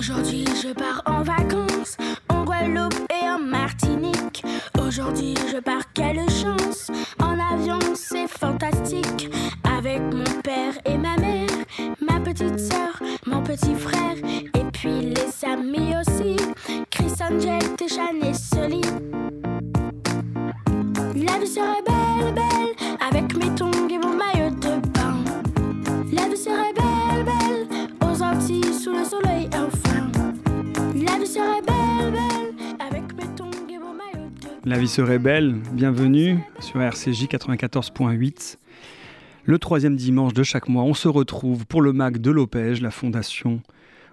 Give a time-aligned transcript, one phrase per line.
[0.00, 1.98] Aujourd'hui, je pars en vacances
[2.30, 4.42] en Guadeloupe et en Martinique.
[4.82, 5.89] Aujourd'hui, je pars,
[34.70, 38.56] La vie serait belle, bienvenue sur RCJ 94.8.
[39.44, 42.92] Le troisième dimanche de chaque mois, on se retrouve pour le MAC de l'OPEJ, la
[42.92, 43.62] fondation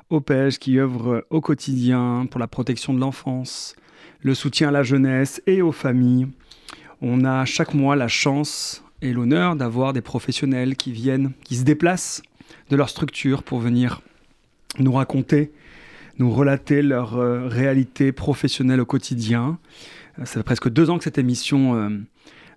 [0.09, 3.75] OPEJ qui œuvre au quotidien pour la protection de l'enfance,
[4.21, 6.27] le soutien à la jeunesse et aux familles.
[7.03, 11.65] On a chaque mois la chance et l'honneur d'avoir des professionnels qui viennent, qui se
[11.65, 12.23] déplacent
[12.71, 14.01] de leur structure pour venir
[14.79, 15.51] nous raconter,
[16.17, 19.59] nous relater leur euh, réalité professionnelle au quotidien.
[20.19, 21.89] Ça fait presque deux ans que cette émission euh,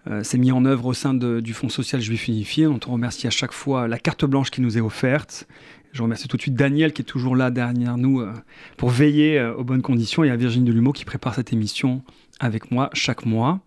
[0.09, 3.27] euh, s'est mise en œuvre au sein du Fonds social juif unifié, dont on remercie
[3.27, 5.47] à chaque fois la carte blanche qui nous est offerte.
[5.93, 8.33] Je remercie tout de suite Daniel qui est toujours là derrière nous euh,
[8.79, 12.03] pour veiller aux bonnes conditions et à Virginie Delumeau qui prépare cette émission
[12.39, 13.61] avec moi chaque mois.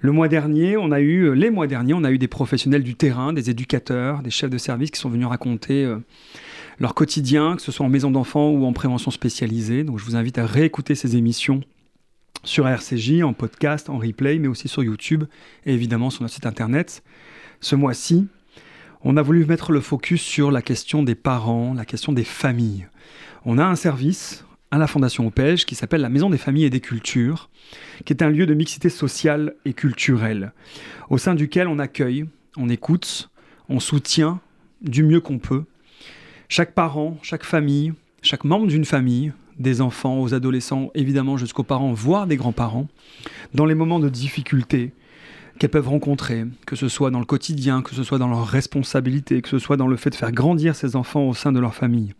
[0.00, 2.94] Le mois dernier, on a eu, les mois derniers, on a eu des professionnels du
[2.94, 5.90] terrain, des éducateurs, des chefs de service qui sont venus raconter
[6.78, 9.82] leur quotidien, que ce soit en maison d'enfants ou en prévention spécialisée.
[9.82, 11.62] Donc je vous invite à réécouter ces émissions
[12.44, 15.24] sur RCJ, en podcast, en replay, mais aussi sur YouTube
[15.66, 17.02] et évidemment sur notre site internet.
[17.60, 18.28] Ce mois-ci,
[19.02, 22.88] on a voulu mettre le focus sur la question des parents, la question des familles.
[23.44, 26.70] On a un service à la Fondation OPEJ qui s'appelle la Maison des familles et
[26.70, 27.50] des cultures,
[28.04, 30.52] qui est un lieu de mixité sociale et culturelle,
[31.10, 33.30] au sein duquel on accueille, on écoute,
[33.68, 34.40] on soutient
[34.82, 35.64] du mieux qu'on peut
[36.48, 41.92] chaque parent, chaque famille, chaque membre d'une famille, des enfants aux adolescents, évidemment jusqu'aux parents,
[41.92, 42.88] voire des grands-parents,
[43.54, 44.92] dans les moments de difficulté
[45.58, 49.40] qu'elles peuvent rencontrer, que ce soit dans le quotidien, que ce soit dans leur responsabilité,
[49.40, 51.74] que ce soit dans le fait de faire grandir ces enfants au sein de leur
[51.74, 52.14] famille.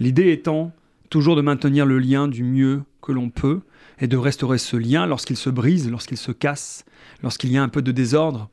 [0.00, 0.72] L'idée étant
[1.10, 3.60] toujours de maintenir le lien du mieux que l'on peut
[4.00, 6.84] et de restaurer ce lien lorsqu'il se brise, lorsqu'il se casse,
[7.22, 8.50] lorsqu'il y a un peu de désordre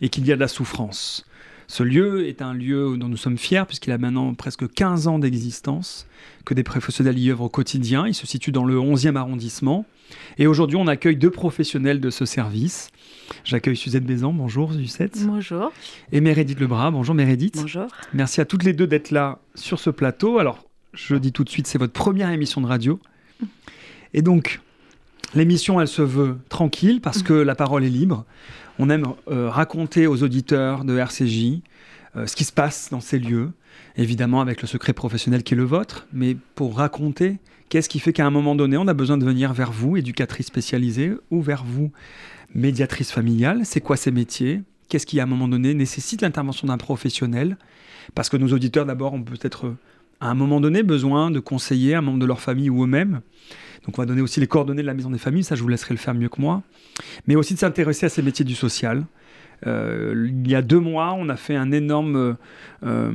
[0.00, 1.26] et qu'il y a de la souffrance.
[1.68, 5.18] Ce lieu est un lieu dont nous sommes fiers puisqu'il a maintenant presque 15 ans
[5.18, 6.06] d'existence,
[6.44, 8.06] que des professionnels y œuvrent au quotidien.
[8.06, 9.84] Il se situe dans le 11e arrondissement.
[10.38, 12.90] Et aujourd'hui, on accueille deux professionnels de ce service.
[13.44, 15.72] J'accueille Suzette Bézan, bonjour Suzette, Bonjour.
[16.12, 17.56] et Meredith Lebras, bonjour Meredith.
[17.60, 17.88] Bonjour.
[18.14, 20.38] Merci à toutes les deux d'être là sur ce plateau.
[20.38, 23.00] Alors, je dis tout de suite, c'est votre première émission de radio.
[24.14, 24.60] Et donc,
[25.34, 28.24] l'émission, elle se veut tranquille parce que la parole est libre.
[28.78, 31.62] On aime euh, raconter aux auditeurs de RCJ
[32.16, 33.50] euh, ce qui se passe dans ces lieux,
[33.96, 37.38] évidemment avec le secret professionnel qui est le vôtre, mais pour raconter
[37.68, 40.46] qu'est-ce qui fait qu'à un moment donné, on a besoin de venir vers vous, éducatrice
[40.46, 41.90] spécialisée, ou vers vous,
[42.54, 43.62] médiatrice familiale.
[43.64, 44.62] C'est quoi ces métiers?
[44.88, 47.56] Qu'est-ce qui, à un moment donné, nécessite l'intervention d'un professionnel?
[48.14, 49.76] Parce que nos auditeurs, d'abord, ont peut-être, euh,
[50.20, 53.20] à un moment donné, besoin de conseiller un membre de leur famille ou eux-mêmes.
[53.84, 55.68] Donc, on va donner aussi les coordonnées de la maison des familles, ça, je vous
[55.68, 56.62] laisserai le faire mieux que moi.
[57.26, 59.04] Mais aussi de s'intéresser à ces métiers du social.
[59.66, 62.34] Euh, il y a deux mois, on a fait un énorme euh,
[62.84, 63.12] euh,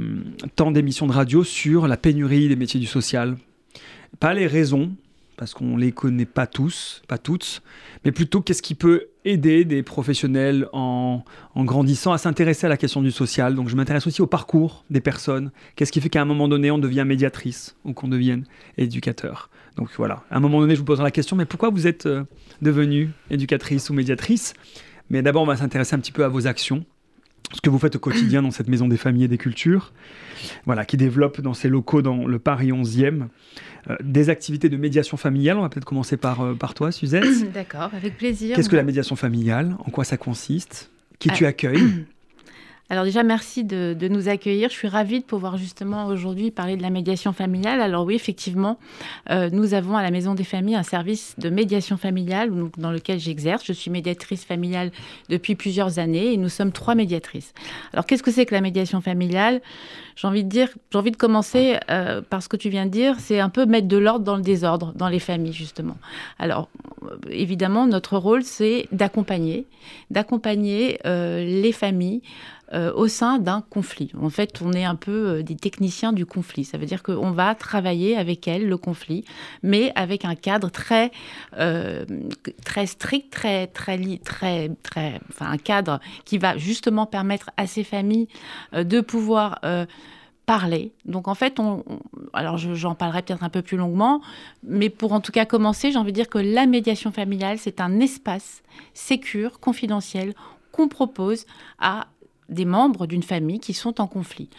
[0.56, 3.38] temps d'émission de radio sur la pénurie des métiers du social.
[4.20, 4.92] Pas les raisons,
[5.38, 7.62] parce qu'on les connaît pas tous, pas toutes,
[8.06, 11.24] mais plutôt qu'est-ce qui peut aider des professionnels en,
[11.56, 13.56] en grandissant à s'intéresser à la question du social.
[13.56, 15.52] Donc je m'intéresse aussi au parcours des personnes.
[15.76, 18.46] Qu'est-ce qui fait qu'à un moment donné, on devient médiatrice ou qu'on devienne
[18.78, 19.50] éducateur?
[19.78, 22.06] Donc voilà, à un moment donné, je vous poserai la question, mais pourquoi vous êtes
[22.06, 22.24] euh,
[22.62, 24.54] devenue éducatrice ou médiatrice?
[25.10, 26.86] Mais d'abord, on va s'intéresser un petit peu à vos actions,
[27.54, 29.92] ce que vous faites au quotidien dans cette maison des familles et des cultures,
[30.66, 33.28] voilà, qui développe dans ses locaux dans le Paris 11e
[33.90, 35.58] euh, des activités de médiation familiale.
[35.58, 37.52] On va peut-être commencer par, euh, par toi, Suzette.
[37.52, 38.56] D'accord, avec plaisir.
[38.56, 39.76] Qu'est-ce que la médiation familiale?
[39.86, 40.92] En quoi ça consiste?
[41.20, 42.06] Qui tu accueilles?
[42.92, 44.68] Alors déjà, merci de, nous accueillir.
[44.68, 47.80] Je suis ravie de pouvoir justement aujourd'hui parler de la médiation familiale.
[47.80, 48.78] Alors oui, effectivement,
[49.30, 53.18] euh, nous avons à la Maison des Familles un service de médiation familiale dans lequel
[53.18, 53.64] j'exerce.
[53.66, 54.92] Je suis médiatrice familiale
[55.30, 57.54] depuis plusieurs années et nous sommes trois médiatrices.
[57.94, 59.62] Alors qu'est-ce que c'est que la médiation familiale?
[60.18, 62.92] J'ai envie de dire, j'ai envie de commencer euh, par ce que tu viens de
[62.92, 65.96] dire, c'est un peu mettre de l'ordre dans le désordre dans les familles justement.
[66.40, 66.68] Alors
[67.04, 69.66] euh, évidemment, notre rôle c'est d'accompagner,
[70.10, 72.22] d'accompagner les familles
[72.74, 74.12] euh, au sein d'un conflit.
[74.20, 76.64] En fait, on est un peu euh, des techniciens du conflit.
[76.64, 79.26] Ça veut dire qu'on va travailler avec elles le conflit,
[79.64, 81.12] mais avec un cadre très,
[81.58, 82.06] euh,
[82.64, 87.84] très strict, très, très, très, très, enfin un cadre qui va justement permettre à ces
[87.84, 88.28] familles
[88.74, 89.60] euh, de pouvoir
[90.46, 90.92] parler.
[91.06, 91.84] Donc en fait, on,
[92.34, 94.22] alors j'en parlerai peut-être un peu plus longuement,
[94.64, 97.80] mais pour en tout cas commencer, j'ai envie de dire que la médiation familiale, c'est
[97.80, 98.64] un espace
[98.94, 100.34] sécure, confidentiel,
[100.72, 101.46] qu'on propose
[101.80, 102.08] à
[102.52, 104.50] des membres d'une famille qui sont en conflit.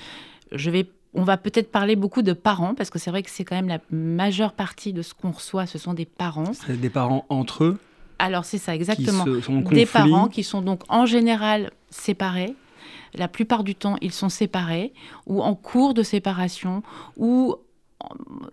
[0.50, 3.44] Je vais on va peut-être parler beaucoup de parents, parce que c'est vrai que c'est
[3.44, 6.52] quand même la majeure partie de ce qu'on reçoit, ce sont des parents.
[6.68, 7.78] Des parents entre eux
[8.18, 9.24] Alors c'est ça, exactement.
[9.70, 12.54] des parents qui sont donc en général séparés.
[13.14, 14.94] La plupart du temps, ils sont séparés
[15.26, 16.82] ou en cours de séparation
[17.18, 17.56] ou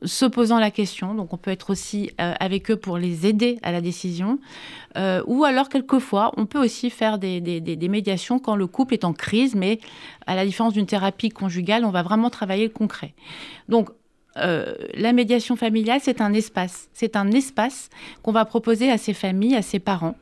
[0.04, 3.60] se posant la question, donc on peut être aussi euh, avec eux pour les aider
[3.64, 4.40] à la décision,
[4.98, 7.42] euh, ou alors quelquefois on peut aussi faire des,
[7.90, 9.80] médiations quand le couple est en crise, mais
[10.28, 13.14] à la différence d'une thérapie conjugale, on va vraiment travailler le concret.
[13.68, 13.90] Donc
[14.38, 17.90] euh, la médiation familiale, c'est un espace, c'est un espace
[18.22, 20.16] qu'on va proposer à ces familles, à ces parents,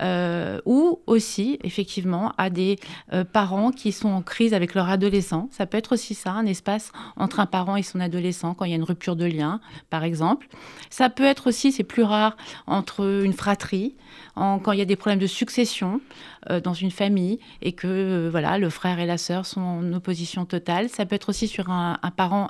[0.00, 2.78] euh, ou aussi effectivement à des
[3.12, 5.48] euh, parents qui sont en crise avec leur adolescent.
[5.50, 8.70] Ça peut être aussi ça, un espace entre un parent et son adolescent quand il
[8.70, 10.46] y a une rupture de lien, par exemple.
[10.88, 12.36] Ça peut être aussi, c'est plus rare,
[12.68, 13.96] entre une fratrie,
[14.36, 16.00] quand il y a des problèmes de succession
[16.48, 20.44] euh, dans une famille et que voilà le frère et la sœur sont en opposition
[20.44, 20.88] totale.
[20.88, 22.48] Ça peut être aussi sur un, parent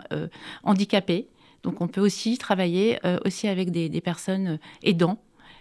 [0.65, 1.29] handicapé.
[1.63, 5.19] Donc on peut aussi travailler aussi avec des, personnes aidants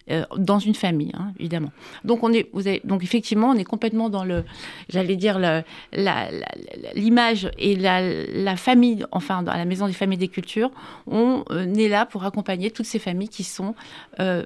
[0.09, 1.71] euh, dans une famille, hein, évidemment.
[2.05, 2.49] Donc, on est,
[2.85, 4.45] donc, effectivement, on est complètement dans le,
[4.89, 5.37] j'allais dire,
[6.95, 10.71] l'image et la, famille, enfin, dans la Maison des familles des cultures,
[11.07, 13.75] on euh, est là pour accompagner toutes ces familles qui sont
[14.19, 14.45] euh,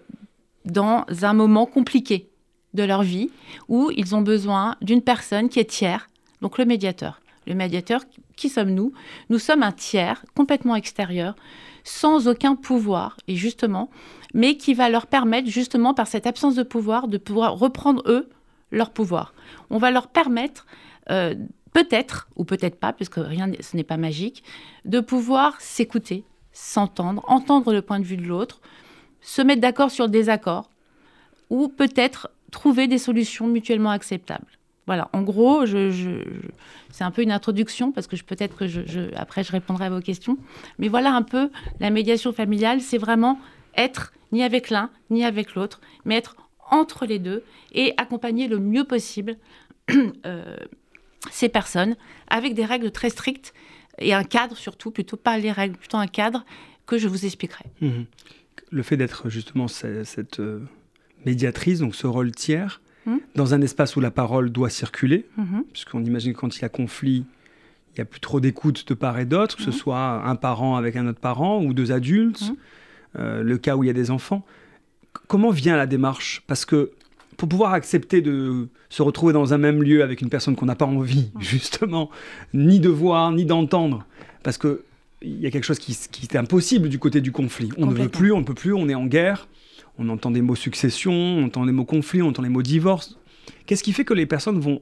[0.66, 2.28] dans un moment compliqué
[2.74, 3.30] de leur vie,
[3.68, 6.10] où ils ont besoin d'une personne qui est tiers,
[6.42, 7.22] donc le médiateur.
[7.48, 8.02] Le médiateur,
[8.36, 8.94] qui sommes-nous?
[9.30, 11.36] Nous sommes un tiers complètement extérieur,
[11.84, 13.18] sans aucun pouvoir.
[13.28, 13.90] Et justement,
[14.34, 18.30] mais qui va leur permettre, justement, par cette absence de pouvoir, de pouvoir reprendre, eux,
[18.72, 19.34] leur pouvoir.
[19.70, 20.66] On va leur permettre,
[21.10, 21.36] euh,
[21.74, 24.44] peut-être, ou peut-être pas, puisque rien, ce n'est pas magique,
[24.86, 26.24] de pouvoir s'écouter,
[26.54, 28.62] s'entendre, entendre le point de vue de l'autre,
[29.22, 30.70] se mettre d'accord sur le désaccord,
[31.50, 34.48] ou peut-être trouver des solutions mutuellement acceptables.
[34.92, 39.86] Voilà, en gros, c'est un peu une introduction parce que peut-être que après je répondrai
[39.86, 40.38] à vos questions.
[40.80, 41.50] Mais voilà un peu
[41.80, 43.40] la médiation familiale, c'est vraiment
[43.78, 46.36] être ni avec l'un ni avec l'autre, mais être
[46.70, 47.42] entre les deux
[47.72, 49.38] et accompagner le mieux possible
[50.26, 50.58] euh,
[51.32, 51.96] ces personnes
[52.28, 53.54] avec des règles très strictes
[53.98, 56.44] et un cadre surtout, plutôt pas les règles, plutôt un cadre
[56.86, 57.64] que je vous expliquerai.
[57.80, 58.02] Mmh.
[58.72, 60.60] Le fait d'être justement cette, euh,
[61.26, 63.18] médiatrice, donc ce rôle tiers, mmh.
[63.36, 65.60] dans un espace où la parole doit circuler, mmh.
[65.72, 67.26] puisqu'on imagine que quand il y a conflit,
[67.90, 70.78] il n'y a plus trop d'écoute de part et d'autre, que ce soit un parent
[70.78, 72.54] avec un autre parent ou deux adultes.
[73.20, 74.46] Euh, le cas où il y a des enfants.
[75.28, 76.44] Comment vient la démarche?
[76.48, 76.92] Parce que
[77.36, 80.76] pour pouvoir accepter de se retrouver dans un même lieu avec une personne qu'on n'a
[80.76, 82.10] pas envie, justement,
[82.54, 84.06] ni de voir, ni d'entendre,
[84.44, 84.84] parce que
[85.24, 87.70] il y a quelque chose qui, qui, est impossible du côté du conflit.
[87.78, 89.48] On ne veut plus, on ne peut plus, on est en guerre,
[89.98, 93.18] on entend des mots succession, on entend des mots conflit, on entend les mots divorce.
[93.66, 94.82] Qu'est-ce qui fait que les personnes vont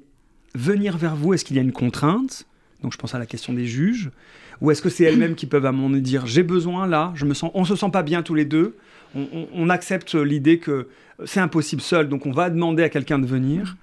[0.56, 1.34] venir vers vous?
[1.34, 2.46] Est-ce qu'il y a une contrainte?
[2.82, 4.12] Donc je pense à la question des juges.
[4.62, 7.26] Ou est-ce que c'est elles-mêmes qui peuvent à un moment dire j'ai besoin là, je
[7.26, 8.76] me sens, on se sent pas bien tous les deux,
[9.16, 10.88] on, accepte l'idée que
[11.26, 13.78] c'est impossible seul, donc on va demander à quelqu'un de venir.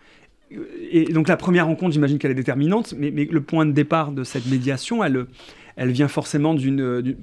[0.91, 4.12] Et donc la première rencontre, j'imagine qu'elle est déterminante, mais, mais, le point de départ
[4.12, 5.27] de cette médiation, elle,
[5.77, 7.17] elle vient forcément d'une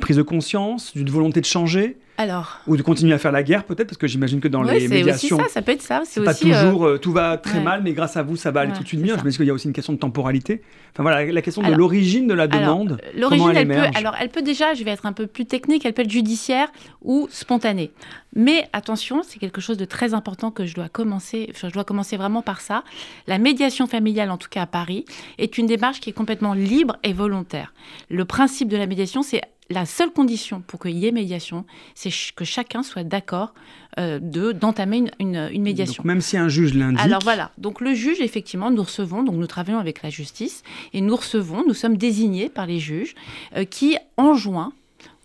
[0.00, 1.96] prise de conscience, d'une volonté de changer?
[2.20, 2.60] Alors.
[2.66, 5.36] Ou de continuer à faire la guerre, peut-être, parce que j'imagine que dans les médiations.
[5.38, 6.02] Aussi ça, ça peut être ça.
[6.04, 8.60] C'est pas toujours euh, euh, tout va très mal, mais grâce à vous, ça va
[8.60, 9.16] aller tout de suite bien.
[9.16, 10.60] Je me dis qu'il y a aussi une question de temporalité.
[10.92, 13.00] Enfin voilà, la question de l'origine de la demande.
[13.16, 13.98] L'origine, elle, elle peut.
[13.98, 16.68] Alors, elle peut déjà, je vais être un peu plus technique, elle peut être judiciaire
[17.00, 17.90] ou spontanée.
[18.36, 21.48] Mais attention, c'est quelque chose de très important que je dois commencer.
[21.52, 22.84] Enfin, je dois commencer vraiment par ça.
[23.28, 25.06] La médiation familiale, en tout cas à Paris,
[25.38, 27.72] est une démarche qui est complètement libre et volontaire.
[28.10, 32.10] Le principe de la médiation, c'est la seule condition pour qu'il y ait médiation, c'est
[32.34, 33.54] que chacun soit d'accord
[33.98, 36.02] euh, de d'entamer une, une, médiation.
[36.04, 37.00] même si un juge l'indique.
[37.00, 37.52] Alors voilà.
[37.56, 39.22] Donc le juge, effectivement, nous recevons.
[39.22, 41.64] Donc nous travaillons avec la justice et nous recevons.
[41.66, 43.14] Nous sommes désignés par les juges
[43.56, 44.72] euh, qui enjoignent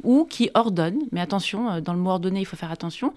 [0.04, 3.14] ou qui ordonnent, mais attention, euh, dans le mot ordonner, il faut faire attention,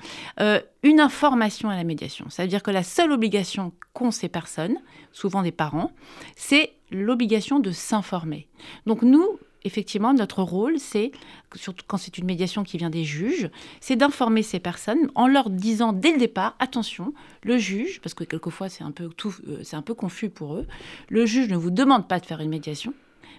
[0.82, 2.30] une information à la médiation.
[2.30, 4.76] Ça veut dire que la seule obligation qu'ont ces personnes,
[5.12, 5.92] souvent des parents,
[6.37, 8.47] c'est l'obligation de s'informer.
[8.87, 11.12] Donc nous, effectivement, notre rôle, c'est,
[11.54, 13.50] surtout quand c'est une médiation qui vient des juges,
[13.80, 17.12] c'est d'informer ces personnes en leur disant dès le départ, attention,
[17.42, 20.54] le juge, parce que quelquefois c'est un peu tout, euh, c'est un peu confus pour
[20.54, 20.66] eux,
[21.08, 22.94] le juge ne vous demande pas de faire une médiation.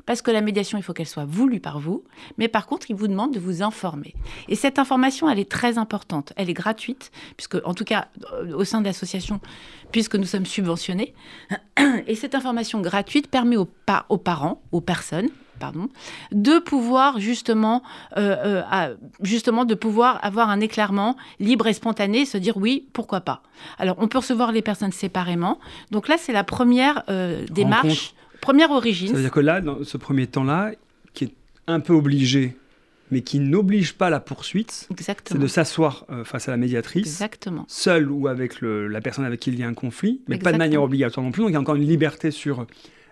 [0.05, 2.03] Parce que la médiation, il faut qu'elle soit voulue par vous,
[2.37, 4.15] mais par contre, il vous demande de vous informer.
[4.47, 6.31] Et cette information, elle est très importante.
[6.37, 9.41] Elle est gratuite, puisque, en tout cas, euh, au sein de l'association,
[9.91, 11.13] puisque nous sommes subventionnés.
[12.07, 13.69] Et cette information gratuite permet aux,
[14.09, 15.29] aux parents, aux personnes,
[15.59, 15.89] pardon,
[16.31, 17.83] de pouvoir justement,
[18.17, 23.21] euh, euh, justement de pouvoir avoir un éclairement libre et spontané, se dire oui, pourquoi
[23.21, 23.41] pas.
[23.77, 25.59] Alors, on peut recevoir les personnes séparément.
[25.91, 27.03] Donc là, c'est la première
[27.51, 29.09] démarche, première origine.
[29.09, 30.71] C'est-à-dire que là, dans ce premier temps-là,
[31.13, 31.33] qui est
[31.67, 32.55] un peu obligé
[33.11, 34.87] mais qui n'oblige pas la poursuite.
[34.97, 37.65] C'est de s'asseoir euh, face à la médiatrice, Exactement.
[37.67, 40.57] seul ou avec la personne avec qui il y a un conflit, mais pas de
[40.57, 41.41] manière obligatoire non plus.
[41.41, 42.65] Donc il y a encore une liberté sur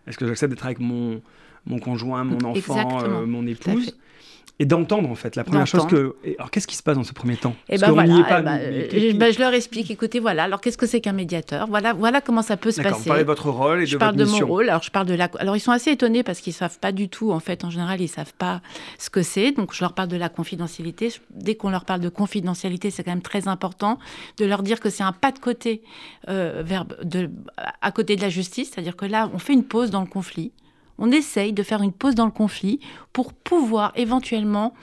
[0.05, 1.21] est-ce que j'accepte d'être avec mon,
[1.67, 3.93] mon conjoint, mon enfant, euh, mon épouse
[4.59, 5.35] et d'entendre en fait.
[5.35, 6.15] La première chose que.
[6.37, 7.55] Alors qu'est-ce qui se passe dans ce premier temps?
[7.69, 9.91] Et eh ben voilà, pas, eh ben, euh, ben, je leur explique.
[9.91, 10.43] Écoutez, voilà.
[10.43, 11.67] Alors qu'est-ce que c'est qu'un médiateur?
[11.67, 12.95] Voilà, voilà comment ça peut se passer.
[12.99, 14.69] Vous parlez de votre rôle et je de parle de mon rôle.
[14.69, 15.29] Alors je parle de la.
[15.37, 17.31] Alors ils sont assez étonnés parce qu'ils savent pas du tout.
[17.31, 18.61] En fait, en général, ils savent pas
[18.97, 19.51] ce que c'est.
[19.51, 21.13] Donc je leur parle de la confidentialité.
[21.31, 23.99] Dès qu'on leur parle de confidentialité, c'est quand même très important
[24.37, 25.83] de leur dire que c'est un pas de côté
[26.29, 27.29] euh, vers de,
[27.81, 28.71] à côté de la justice.
[28.73, 30.51] C'est-à-dire que là, on fait une pause dans le conflit
[30.97, 32.79] on essaye de faire une pause dans le conflit
[33.13, 34.73] pour pouvoir éventuellement,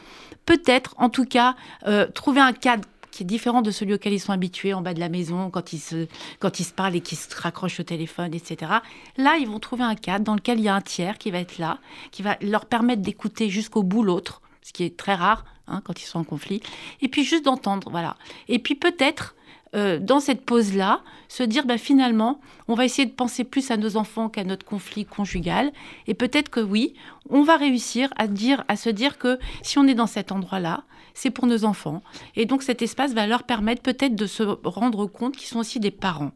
[0.46, 1.56] peut-être en tout cas,
[1.86, 4.92] euh, trouver un cadre qui est différent de celui auquel ils sont habitués en bas
[4.92, 6.08] de la maison, quand ils se,
[6.40, 8.72] quand ils se parlent et qu'ils se raccrochent au téléphone, etc.
[9.16, 11.38] Là, ils vont trouver un cadre dans lequel il y a un tiers qui va
[11.38, 11.78] être là,
[12.10, 16.02] qui va leur permettre d'écouter jusqu'au bout l'autre, ce qui est très rare hein, quand
[16.02, 16.60] ils sont en conflit,
[17.02, 18.16] et puis juste d'entendre, voilà.
[18.48, 19.36] Et puis peut-être
[19.74, 23.76] euh, dans cette pause-là, se dire bah, finalement, on va essayer de penser plus à
[23.76, 25.72] nos enfants qu'à notre conflit conjugal.
[26.06, 26.94] Et peut-être que oui,
[27.28, 30.84] on va réussir à, dire, à se dire que si on est dans cet endroit-là,
[31.14, 32.02] c'est pour nos enfants.
[32.36, 35.80] Et donc cet espace va leur permettre peut-être de se rendre compte qu'ils sont aussi
[35.80, 36.32] des parents.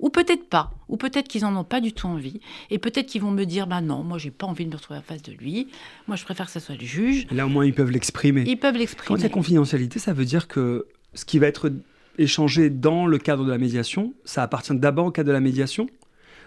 [0.00, 3.22] Ou peut-être pas, ou peut-être qu'ils n'en ont pas du tout envie, et peut-être qu'ils
[3.22, 5.30] vont me dire, bah non, moi j'ai pas envie de me retrouver en face de
[5.30, 5.68] lui,
[6.08, 7.28] moi je préfère que ce soit le juge.
[7.30, 8.42] Là au moins ils peuvent l'exprimer.
[8.44, 9.06] Ils peuvent l'exprimer.
[9.06, 11.70] Quand il y a confidentialité, ça veut dire que ce qui va être
[12.18, 15.88] échanger dans le cadre de la médiation, ça appartient d'abord au cadre de la médiation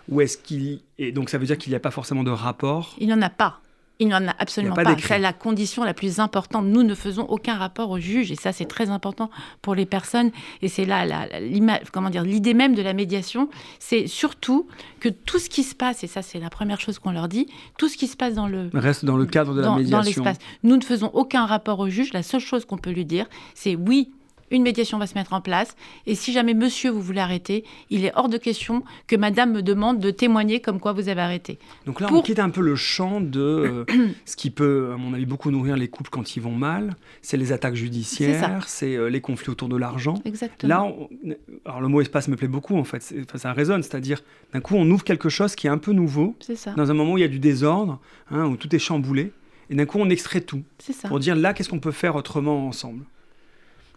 [0.10, 0.82] Ou est-ce qu'il.
[0.98, 3.22] Et donc ça veut dire qu'il n'y a pas forcément de rapport Il n'y en
[3.22, 3.60] a pas.
[4.00, 4.96] Il n'y en a absolument pas.
[4.98, 6.66] C'est la condition la plus importante.
[6.66, 9.30] Nous ne faisons aucun rapport au juge, et ça c'est très important
[9.62, 10.32] pour les personnes.
[10.62, 14.68] Et c'est là, la, comment dire, l'idée même de la médiation, c'est surtout
[15.00, 17.48] que tout ce qui se passe, et ça c'est la première chose qu'on leur dit,
[17.78, 19.98] tout ce qui se passe dans le reste dans le cadre de la médiation.
[19.98, 20.38] Dans l'espace.
[20.64, 22.12] Nous ne faisons aucun rapport au juge.
[22.12, 24.12] La seule chose qu'on peut lui dire, c'est oui,
[24.56, 25.76] une médiation va se mettre en place.
[26.08, 29.62] Et si jamais monsieur vous voulez arrêter, il est hors de question que madame me
[29.62, 31.60] demande de témoigner comme quoi vous avez arrêté.
[31.86, 33.86] Donc là, on quitte un peu le champ de euh,
[34.26, 36.96] ce qui peut, à mon avis, beaucoup nourrir les couples quand ils vont mal.
[37.22, 40.16] C'est les attaques judiciaires, c'est euh, les conflits autour de l'argent.
[40.26, 40.70] Exactement.
[40.70, 41.36] Là,
[41.66, 43.14] alors le mot espace me plaît beaucoup en fait.
[43.36, 44.22] ça résonne, c'est-à-dire
[44.54, 46.36] d'un coup, on ouvre quelque chose qui est un peu nouveau.
[46.40, 46.72] Ça.
[46.72, 48.00] Dans un moment où il y a du désordre,
[48.32, 49.32] hein, où tout est chamboulé.
[49.70, 50.64] Et d'un coup, on extrait tout.
[50.80, 51.08] Ça.
[51.08, 53.04] Pour dire là, qu'est-ce qu'on peut faire autrement ensemble?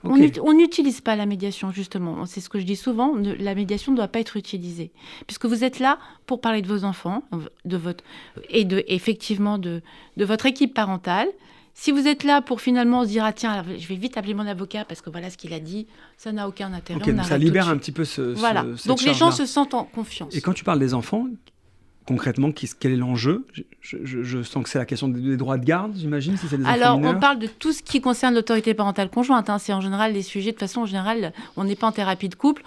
[0.04, 2.24] On n'utilise pas la médiation, justement.
[2.26, 3.14] C'est ce que je dis souvent.
[3.16, 4.92] la médiation ne doit pas être utilisée.
[5.26, 7.22] Puisque vous êtes là pour parler de vos enfants
[7.64, 8.04] de votre,
[8.48, 9.82] et de, effectivement de,
[10.16, 11.28] de votre équipe parentale.
[11.74, 14.46] Si vous êtes là pour finalement se dire ah tiens je vais vite appeler mon
[14.48, 15.86] avocat parce que voilà ce qu'il a dit
[16.16, 17.00] ça n'a aucun intérêt.
[17.22, 18.20] ça libère un petit peu ce.
[18.20, 18.64] Voilà.
[18.86, 20.34] Donc les gens se sentent en confiance.
[20.34, 21.28] Et quand tu parles des enfants,
[22.08, 22.50] concrètement,
[22.80, 23.46] quel est l'enjeu?
[23.82, 26.96] Je, sens que c'est la question des, droits de garde, j'imagine, si c'est des Alors,
[26.96, 29.50] on parle de tout ce qui concerne l'autorité parentale conjointe.
[29.50, 29.58] Hein.
[29.58, 32.62] C'est en général les sujets, de façon générale, on n'est pas en thérapie de couple,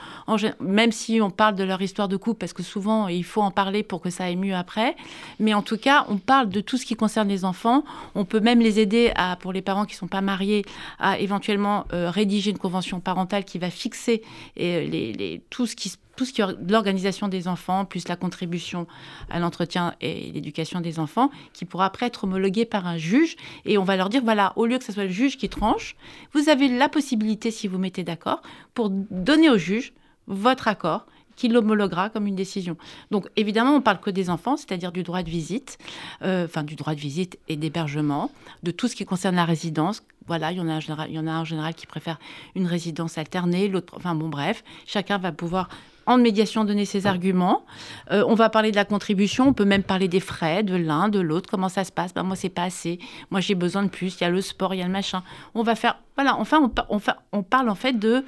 [0.60, 3.50] même si on parle de leur histoire de couple, parce que souvent, il faut en
[3.50, 4.95] parler pour que ça aille mieux après.
[5.39, 7.83] Mais en tout cas, on parle de tout ce qui concerne les enfants.
[8.13, 10.65] On peut même les aider, à, pour les parents qui ne sont pas mariés,
[11.00, 14.21] à éventuellement euh, rédiger une convention parentale qui va fixer
[14.60, 18.16] euh, les, tout ce qui se tout ce qui est l'organisation des enfants, plus la
[18.16, 18.86] contribution
[19.32, 23.38] à l'entretien et l'éducation des enfants, qui pourra après être homologué par un juge.
[23.66, 25.96] Et on va leur dire, voilà, au lieu que ce soit le juge qui tranche,
[26.34, 28.44] vous avez la possibilité, si vous mettez d'accord,
[28.75, 29.94] pour donner au juge
[30.28, 32.78] votre accord qui l'homologuera comme une décision.
[33.10, 35.80] Donc évidemment, on parle que des enfants, c'est-à-dire du droit de visite,
[36.22, 38.30] euh, enfin du droit de visite et d'hébergement,
[38.62, 40.04] de tout ce qui concerne la résidence.
[40.28, 42.20] Voilà, il y en a général, il y en a en général qui préfèrent
[42.54, 45.68] une résidence alternée, l'autre, enfin bon bref, chacun va pouvoir
[46.05, 47.65] en médiation donner ses arguments.
[48.12, 51.10] Euh, on va parler de la contribution, on peut même parler des frais de l'un,
[51.10, 52.13] de l'autre, comment ça se passe.
[52.13, 53.00] Ben, moi, c'est pas assez.
[53.29, 54.15] Moi, j'ai besoin de plus.
[54.20, 55.24] Il y a le sport, il y a le machin.
[55.53, 56.00] On va faire.
[56.15, 58.24] Voilà, enfin, on, on parle en fait de,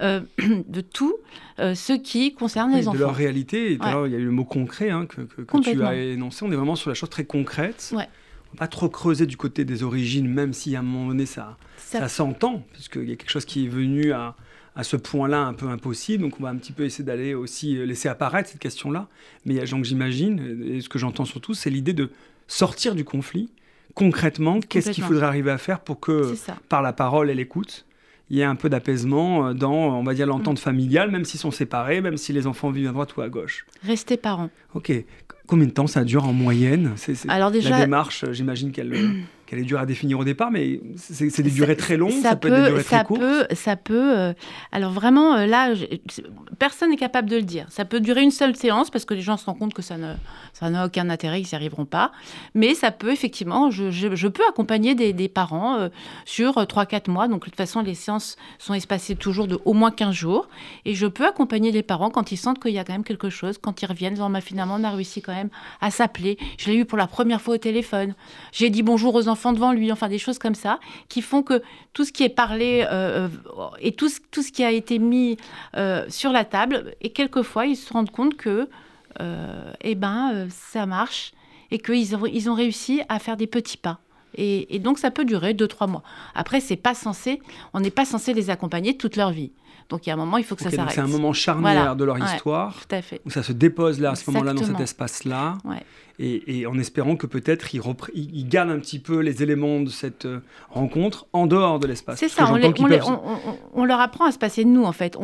[0.00, 0.20] euh,
[0.68, 1.14] de tout
[1.58, 2.94] euh, ce qui concerne les enfants.
[2.94, 3.72] De leur réalité.
[3.72, 5.22] Et il y a eu le mot concret hein, que,
[5.60, 6.44] tu as énoncé.
[6.44, 7.92] On est vraiment sur la chose très concrète.
[7.94, 8.08] Ouais.
[8.56, 12.00] Pas trop creuser du côté des origines, même si à un moment donné, ça, ça...
[12.00, 14.36] ça s'entend, puisqu'il y a quelque chose qui est venu à
[14.76, 16.22] à ce point-là un peu impossible.
[16.22, 19.08] Donc on va un petit peu essayer d'aller aussi euh, laisser apparaître cette question-là.
[19.44, 22.10] Mais il y a gens que j'imagine, et ce que j'entends surtout, c'est l'idée de
[22.48, 23.50] sortir du conflit.
[23.94, 26.34] Concrètement, qu'est-ce qu'il faudrait arriver à faire pour que,
[26.68, 27.86] par la parole et l'écoute,
[28.30, 30.62] il y ait un peu d'apaisement euh, dans, on va dire, l'entente mm.
[30.62, 33.66] familiale, même s'ils sont séparés, même si les enfants vivent à droite ou à gauche?
[33.84, 34.50] Rester parents.
[34.74, 34.92] Ok.
[35.46, 36.92] Combien de temps ça dure en moyenne?
[36.96, 38.94] C'est, Alors déjà, La démarche, j'imagine qu'elle,
[39.46, 42.48] qu'elle est dure à définir au départ, mais c'est, des durées très longues, ça, peut,
[42.48, 44.18] être des durées ça très courtes peut, Ça peut...
[44.18, 44.32] Euh,
[44.72, 45.74] alors vraiment, euh, là,
[46.58, 47.66] personne n'est capable de le dire.
[47.68, 49.96] Ça peut durer une seule séance, parce que les gens se rendent compte que ça,
[49.96, 50.14] ne,
[50.52, 52.12] ça n'a aucun intérêt, ils n'y arriveront pas.
[52.54, 55.88] Mais ça peut, effectivement, je, je, peux accompagner des, des parents euh,
[56.24, 57.28] sur 3-4 mois.
[57.28, 60.48] Donc de toute façon, les séances sont espacées toujours de au moins 15 jours.
[60.84, 63.30] Et je peux accompagner les parents quand ils sentent qu'il y a quand même quelque
[63.30, 66.38] chose, quand ils reviennent, disant, finalement, on a réussi quand même à s'appeler.
[66.58, 68.14] Je l'ai eu pour la première fois au téléphone.
[68.52, 69.92] J'ai dit bonjour aux enfants devant lui.
[69.92, 71.62] Enfin, des choses comme ça qui font que
[71.92, 74.98] tout ce qui est parlé euh, euh, et tout ce, tout ce qui a été
[74.98, 75.36] mis
[75.76, 78.68] euh, sur la table, et quelquefois, ils se rendent compte que,
[79.82, 81.32] eh ben, ça marche
[81.70, 84.00] et qu'ils ont, ils ont réussi à faire des petits pas.
[84.36, 86.02] Et, donc ça peut durer deux trois mois.
[86.34, 87.40] Après c'est pas censé,
[87.72, 89.52] on n'est pas censé les accompagner toute leur vie.
[89.88, 90.94] Donc il y a un moment, il faut que ça s'arrête.
[90.94, 92.74] C'est un moment charnière de leur histoire.
[92.74, 93.20] Tout à fait.
[93.26, 95.58] Où ça se dépose là, à ce moment-là, dans cet espace-là.
[96.20, 97.82] Et, en espérant que peut-être ils,
[98.14, 100.38] il gardent un petit peu les éléments de cette euh,
[100.70, 102.20] rencontre en dehors de l'espace.
[102.20, 102.48] C'est ça,
[103.74, 105.18] on, leur apprend à se passer de nous en fait.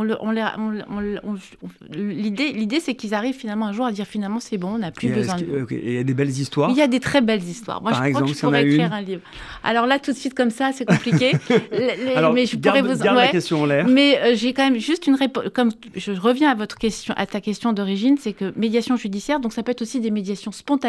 [1.93, 5.11] L'idée, c'est qu'ils arrivent finalement un jour à dire finalement c'est bon, on n'a plus
[5.11, 5.67] besoin de vous.
[5.71, 7.81] et il y a des belles histoires Il y a des très belles histoires.
[7.83, 9.23] Moi, Par je exemple, crois que je pourrais écrire un livre.
[9.63, 11.33] Alors là, tout de suite comme ça, c'est compliqué.
[12.17, 13.01] Alors, mais je pourrais vous...
[13.01, 13.87] garde la question en l'air.
[13.87, 15.45] Mais euh, j'ai quand même juste une réponse.
[15.55, 19.53] Comme je reviens à votre question, à ta question d'origine, c'est que médiation judiciaire, donc
[19.53, 20.80] ça peut être aussi des médiations spontanées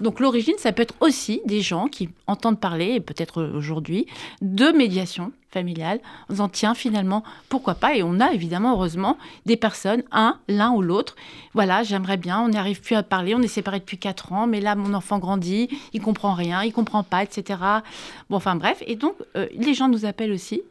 [0.00, 4.06] donc l'origine, ça peut être aussi des gens qui entendent parler, et peut-être aujourd'hui,
[4.42, 7.94] de médiation familiale, en disant tiens finalement pourquoi pas?
[7.94, 9.16] Et on a évidemment heureusement
[9.46, 11.16] des personnes un l'un ou l'autre.
[11.54, 14.60] Voilà j'aimerais bien on n'arrive plus à parler on est séparés depuis 4 ans mais
[14.60, 17.60] là mon enfant grandit il comprend rien il comprend pas etc
[18.28, 18.82] bon enfin bref.
[18.86, 20.62] Et donc euh, les gens nous appellent aussi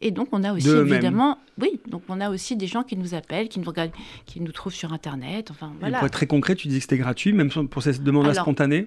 [0.00, 3.14] et donc, on a aussi évidemment, oui, donc on a aussi des gens qui nous
[3.14, 3.92] appellent, qui nous regardent,
[4.26, 5.50] qui nous trouvent sur Internet.
[5.50, 5.98] Enfin, voilà.
[5.98, 8.86] pour être très concret, tu dis que c'était gratuit, même pour ces demandes spontanées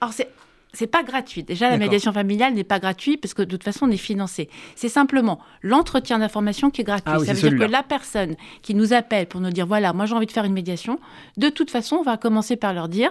[0.00, 0.28] Alors, c'est.
[0.72, 1.42] C'est pas gratuit.
[1.42, 4.50] Déjà, la médiation familiale n'est pas gratuite parce que de toute façon, on est financé.
[4.74, 7.14] C'est simplement l'entretien d'information qui est gratuit.
[7.14, 10.04] Ah ça veut dire que la personne qui nous appelle pour nous dire voilà, moi
[10.04, 11.00] j'ai envie de faire une médiation,
[11.38, 13.10] de toute façon, on va commencer par leur dire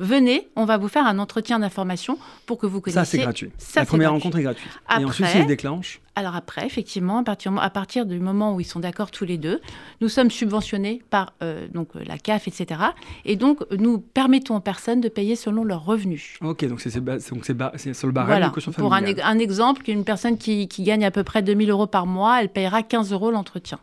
[0.00, 3.00] venez, on va vous faire un entretien d'information pour que vous connaissiez.
[3.00, 3.50] Ça, c'est gratuit.
[3.76, 4.72] la première rencontre est gratuite.
[4.98, 8.60] et ensuite, il se déclenche Alors après, effectivement, à partir, à partir, du moment où
[8.60, 9.60] ils sont d'accord tous les deux,
[10.00, 12.80] nous sommes subventionnés par euh, donc, la CAF, etc.
[13.24, 16.38] Et donc, nous permettons aux personnes de payer selon leurs revenus.
[16.40, 18.48] Ok, donc c'est sur le barème voilà.
[18.48, 21.70] de caution Pour un, un exemple, une personne qui, qui gagne à peu près 2000
[21.70, 23.78] euros par mois, elle payera 15 euros l'entretien.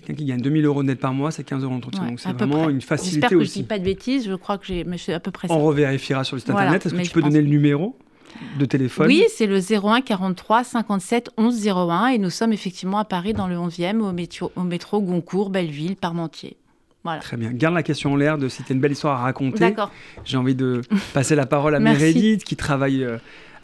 [0.00, 2.06] Quelqu'un qui gagne 2000 euros net par mois, c'est 15 euros d'entretien.
[2.06, 4.58] donc c'est vraiment une facilité J'espère que je ne dis pas de bêtises, je crois
[4.58, 5.54] que j'ai à peu près ça.
[5.54, 6.86] On revérifiera sur le site internet.
[6.86, 7.96] Est-ce que tu peux donner le numéro
[8.58, 9.06] de téléphone?
[9.06, 13.48] Oui, c'est le 01 43 57 11 01 et nous sommes effectivement à Paris dans
[13.48, 16.56] le 11e au métro, au métro Goncourt, Belleville, Parmentier.
[17.02, 17.20] Voilà.
[17.20, 17.50] Très bien.
[17.52, 19.60] Garde la question en l'air de si tu une belle histoire à raconter.
[19.60, 19.90] D'accord.
[20.24, 20.82] J'ai envie de
[21.14, 23.16] passer la parole à Meredith qui travaille euh,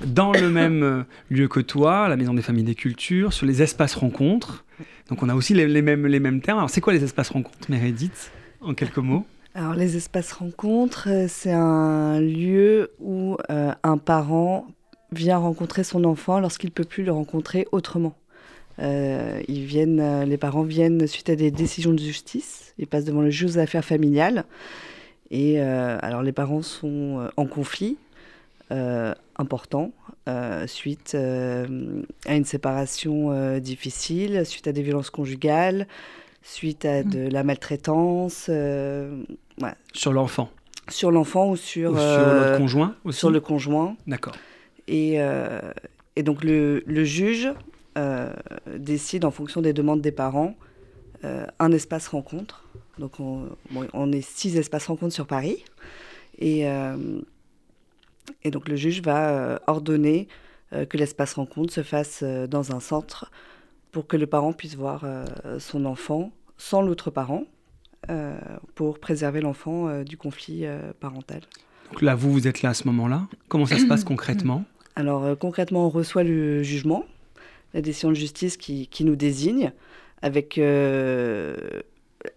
[0.05, 3.63] dans le même euh, lieu que toi, la Maison des Familles des Cultures, sur les
[3.63, 4.65] espaces rencontres.
[5.09, 6.59] Donc on a aussi les, mêmes, les mêmes termes.
[6.59, 8.31] Alors c'est quoi les espaces rencontres, Meredith,
[8.61, 9.25] en quelques mots?
[9.55, 14.67] Alors les espaces rencontres, euh, c'est un lieu où euh, un parent
[15.13, 18.17] vient rencontrer son enfant lorsqu'il ne peut plus le rencontrer autrement.
[18.79, 23.31] ils viennent, les parents viennent suite à des décisions de justice, ils passent devant le
[23.31, 24.45] juge aux affaires familiales.
[25.31, 27.97] Et alors les parents sont en conflit,
[28.73, 29.93] euh, important
[30.29, 35.87] euh, suite euh, à une séparation difficile, suite à des violences conjugales,
[36.43, 37.11] suite à mm.
[37.11, 38.51] de la maltraitance.
[39.93, 40.51] Sur l'enfant
[40.89, 41.93] Sur l'enfant ou sur...
[41.93, 43.97] Ou sur le conjoint aussi Sur le conjoint.
[44.09, 44.35] D'accord.
[44.89, 45.21] Et,
[46.17, 47.49] et, donc le, le juge
[48.77, 50.57] décide en fonction des demandes des parents
[51.23, 52.65] un espace rencontre.
[52.99, 53.49] Donc on,
[53.93, 55.63] on, est six espaces rencontres sur Paris.
[56.39, 56.67] Et
[58.45, 60.29] et donc le juge va euh, ordonner
[60.73, 63.31] euh, que l'espace rencontre se fasse euh, dans un centre
[63.93, 65.07] pour que le parent puisse voir
[65.59, 67.45] son enfant sans l'autre parent,
[68.75, 70.67] pour préserver l'enfant du conflit
[71.01, 71.41] parental.
[71.91, 73.27] Donc là, vous, vous êtes là à ce moment-là.
[73.49, 74.67] Comment ça se passe concrètement?
[74.97, 77.07] Alors concrètement, on reçoit le jugement,
[77.73, 79.73] la décision de justice qui, qui nous désigne,
[80.21, 80.61] avec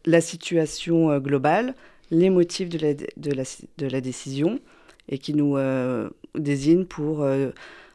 [0.06, 1.76] la situation globale,
[2.10, 3.44] les motifs de la, de la,
[3.80, 4.62] de la décision,
[5.10, 7.24] et qui nous euh, désigne pour.
[7.24, 7.50] Euh,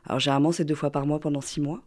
[0.07, 1.81] alors, généralement, c'est deux fois par mois pendant six mois.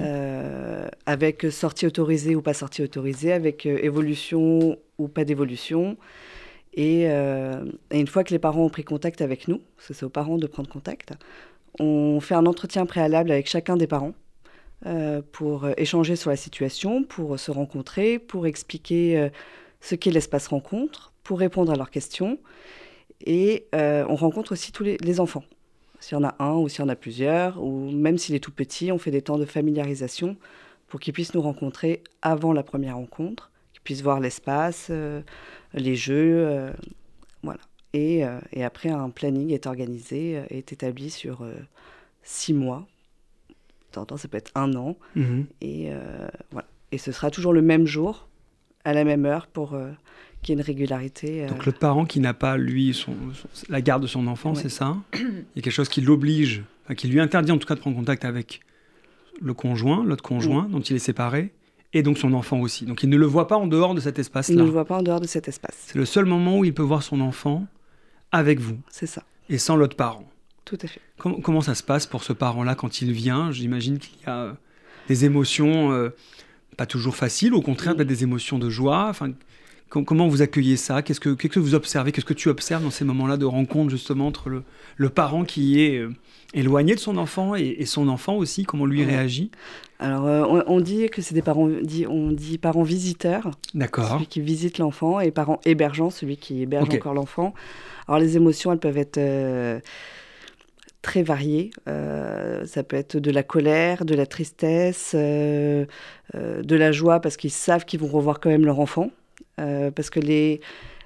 [0.00, 5.98] Euh, avec sortie autorisée ou pas sortie autorisée, avec évolution ou pas d'évolution.
[6.72, 7.10] Et, et,
[7.90, 10.38] une fois que les parents ont pris contact avec nous, parce que c'est aux parents
[10.38, 11.12] de prendre contact,
[11.80, 14.14] on fait un entretien préalable avec chacun des parents
[15.32, 19.28] pour échanger sur la situation, pour se rencontrer, pour expliquer
[19.82, 22.38] ce qu'est l'espace rencontre, pour répondre à leurs questions.
[23.26, 25.44] Et on rencontre aussi tous les, enfants.
[26.00, 28.40] S'il y en a un ou s'il y en a plusieurs, ou même s'il est
[28.40, 30.36] tout petit, on fait des temps de familiarisation
[30.86, 34.90] pour qu'ils puissent nous rencontrer avant la première rencontre, qu'ils puissent voir l'espace,
[35.74, 36.72] les jeux,
[37.42, 37.60] voilà.
[37.92, 41.44] Et, et, après, un planning est organisé, est établi sur
[42.22, 42.86] six mois.
[43.92, 44.96] De ça peut être un an.
[45.16, 45.46] Mhm.
[45.60, 46.68] Et, euh, voilà.
[46.92, 48.28] et ce sera toujours le même jour,
[48.84, 49.90] à la même heure, pour euh,
[50.42, 51.44] qu'il y ait une régularité.
[51.44, 51.48] Euh.
[51.48, 53.14] Donc le parent qui n'a pas, lui, son,
[53.68, 54.96] la garde de son enfant, c'est ça?
[55.14, 55.20] Il
[55.56, 56.62] y a quelque chose qui l'oblige,
[56.96, 58.60] qui lui interdit en tout cas de prendre contact avec
[59.40, 61.52] le conjoint, l'autre conjoint, dont il est séparé,
[61.92, 62.84] et donc son enfant aussi.
[62.84, 64.54] Donc il ne le voit pas en dehors de cet espace-là.
[64.54, 65.76] Il ne le voit pas en dehors de cet espace.
[65.86, 67.66] C'est le seul moment où il peut voir son enfant
[68.32, 68.78] avec vous.
[68.90, 69.22] C'est ça.
[69.48, 70.28] Et sans l'autre parent.
[70.64, 71.00] Tout à fait.
[71.16, 73.50] Comment, ça se passe pour ce parent-là quand il vient?
[73.52, 74.54] J'imagine qu'il y a
[75.08, 76.10] des émotions euh,
[76.76, 79.06] pas toujours faciles, au contraire, des émotions de joie.
[79.08, 79.32] Enfin,
[79.88, 81.02] comment vous accueillez ça?
[81.02, 82.12] Qu'est-ce que, que vous observez?
[82.12, 84.62] Qu'est-ce que tu observes dans ces moments-là de rencontre justement entre
[84.96, 86.12] le, parent qui est euh,
[86.54, 88.64] éloigné de son enfant et, son enfant aussi?
[88.64, 89.50] Comment lui réagit?
[89.98, 91.68] Alors, euh, on, dit que c'est des parents,
[92.08, 93.50] on dit parents visiteurs.
[93.74, 97.54] Celui qui visite l'enfant et parents hébergeants, celui qui héberge encore l'enfant.
[98.06, 99.18] Alors, les émotions, elles peuvent être
[101.02, 101.70] très variés.
[101.88, 105.86] Euh, ça peut être de la colère, de la tristesse, euh,
[106.34, 109.10] euh, de la joie parce qu'ils savent qu'ils vont revoir quand même leur enfant.
[109.94, 110.60] Parce que les,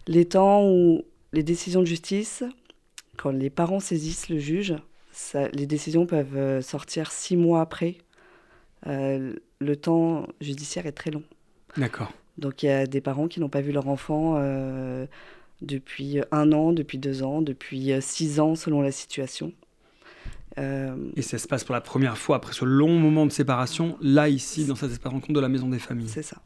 [0.07, 2.45] les temps où les décisions de justice,
[3.17, 4.75] quand les parents saisissent le juge,
[5.13, 7.99] ça, les décisions peuvent sortir six mois après.
[8.87, 11.23] le temps judiciaire est très long.
[11.77, 12.13] D'accord.
[12.39, 14.39] Donc il y a des parents qui n'ont pas vu leur enfant
[15.61, 19.53] depuis un an, depuis deux ans, depuis six ans selon la situation.
[20.59, 23.97] Euh, et ça se passe pour la première fois après ce long moment de séparation,
[24.01, 26.09] là, ici, dans cet espace rencontre de la Maison des Familles.
[26.09, 26.37] C'est ça.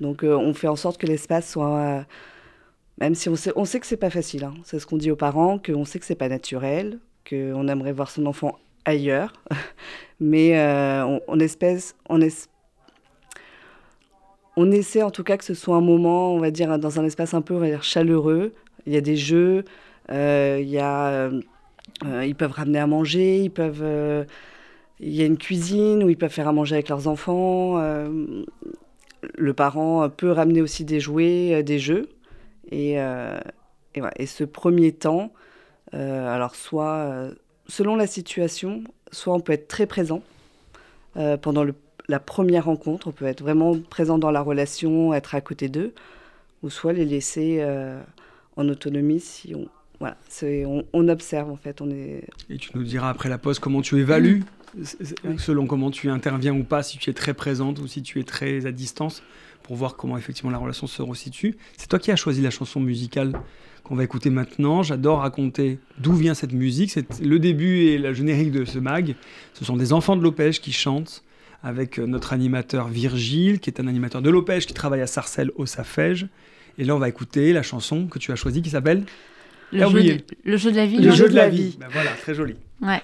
[0.00, 1.78] Donc euh, on fait en sorte que l'espace soit...
[1.78, 2.02] Euh,
[2.98, 4.54] même si on sait, on sait que c'est pas facile, hein.
[4.62, 8.10] c'est ce qu'on dit aux parents, qu'on sait que c'est pas naturel, qu'on aimerait voir
[8.10, 9.32] son enfant ailleurs,
[10.20, 10.60] mais
[11.26, 12.20] on, espèce, on,
[14.70, 17.32] essaie en tout cas que ce soit un moment, on va dire, dans un espace
[17.32, 18.52] un peu on chaleureux.
[18.84, 19.64] Il y a des jeux,
[22.04, 23.82] euh, ils peuvent ramener à manger, ils peuvent.
[23.82, 24.24] Euh,
[25.00, 27.78] il y a une cuisine où ils peuvent faire à manger avec leurs enfants.
[27.78, 28.44] Euh,
[29.36, 32.08] le parent peut ramener aussi des jouets, des jeux.
[32.70, 35.32] Et, et, et ce premier temps,
[35.92, 37.30] alors soit
[37.66, 40.22] selon la situation, soit on peut être très présent
[41.42, 41.74] pendant le,
[42.08, 45.92] la première rencontre, on peut être vraiment présent dans la relation, être à côté d'eux,
[46.62, 47.64] ou soit les laisser
[48.56, 51.80] en autonomie si on, voilà, on, on, observe en fait.
[51.80, 52.24] On est...
[52.48, 54.44] Et tu nous diras après la pause comment tu évalues,
[55.38, 58.24] selon comment tu interviens ou pas, si tu es très présente ou si tu es
[58.24, 59.22] très à distance,
[59.62, 61.56] pour voir comment effectivement la relation se resitue.
[61.76, 63.32] C'est toi qui as choisi la chanson musicale
[63.84, 64.82] qu'on va écouter maintenant.
[64.82, 66.90] J'adore raconter d'où vient cette musique.
[66.90, 69.14] C'est le début et le générique de ce mag.
[69.54, 71.22] Ce sont des enfants de Lopège qui chantent
[71.62, 75.66] avec notre animateur Virgile, qui est un animateur de Lopège qui travaille à Sarcelles au
[75.66, 76.26] Safège.
[76.78, 79.04] Et là, on va écouter la chanson que tu as choisie qui s'appelle
[79.72, 80.98] le, jeu de, le, jeu de, la vie.
[80.98, 81.76] Le jeu de la vie.
[81.78, 82.56] Ben voilà, très joli.
[82.80, 83.02] Ouais.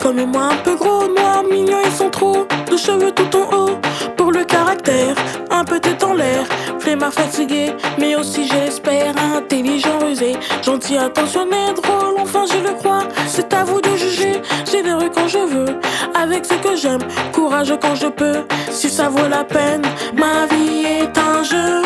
[0.00, 3.78] Comme moi un peu gros, noir, mignon, ils sont trop de cheveux tout en haut.
[4.16, 5.14] Pour le caractère,
[5.50, 6.44] un peu tête en l'air,
[6.78, 13.04] flemmard fatigué, mais aussi j'espère intelligent, rusé, gentil, attentionné, drôle, enfin je le crois.
[13.26, 15.78] C'est à vous de juger, généreux quand je veux,
[16.14, 19.82] avec ce que j'aime, courageux quand je peux si ça vaut la peine.
[20.14, 21.82] Ma vie est un jeu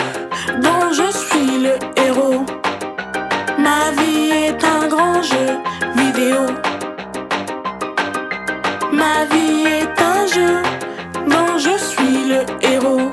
[0.61, 2.44] dont je suis le héros.
[3.59, 5.59] Ma vie est un grand jeu
[5.96, 6.72] vidéo.
[8.92, 10.62] Ma vie est un jeu
[11.26, 13.11] dont je suis le héros.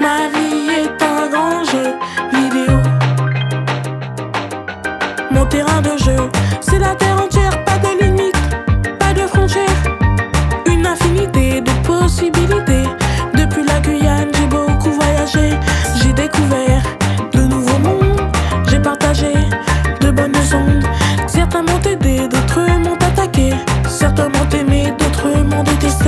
[0.00, 1.94] Ma vie est un grand jeu
[2.32, 2.78] vidéo.
[5.32, 6.16] Mon terrain de jeu,
[6.60, 8.36] c'est la terre entière, pas de limite,
[9.00, 9.82] pas de frontières,
[10.66, 12.84] une infinité de possibilités.
[13.34, 15.58] Depuis la Guyane, j'ai beaucoup voyagé,
[15.96, 16.82] j'ai découvert
[24.10, 26.01] m'ont aimé, d'autres m'ont détesté.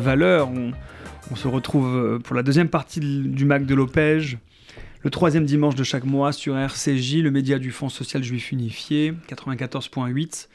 [0.00, 0.50] Valeur.
[0.50, 4.38] On, se retrouve euh, pour la deuxième partie du MAC de l'Opège,
[5.02, 9.14] le troisième dimanche de chaque mois sur RCJ, le média du Fonds social juif unifié,
[9.28, 10.48] 94.8.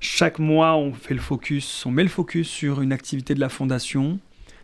[0.00, 3.48] Chaque mois, on fait le focus, on met le focus sur une activité de la
[3.48, 4.18] fondation.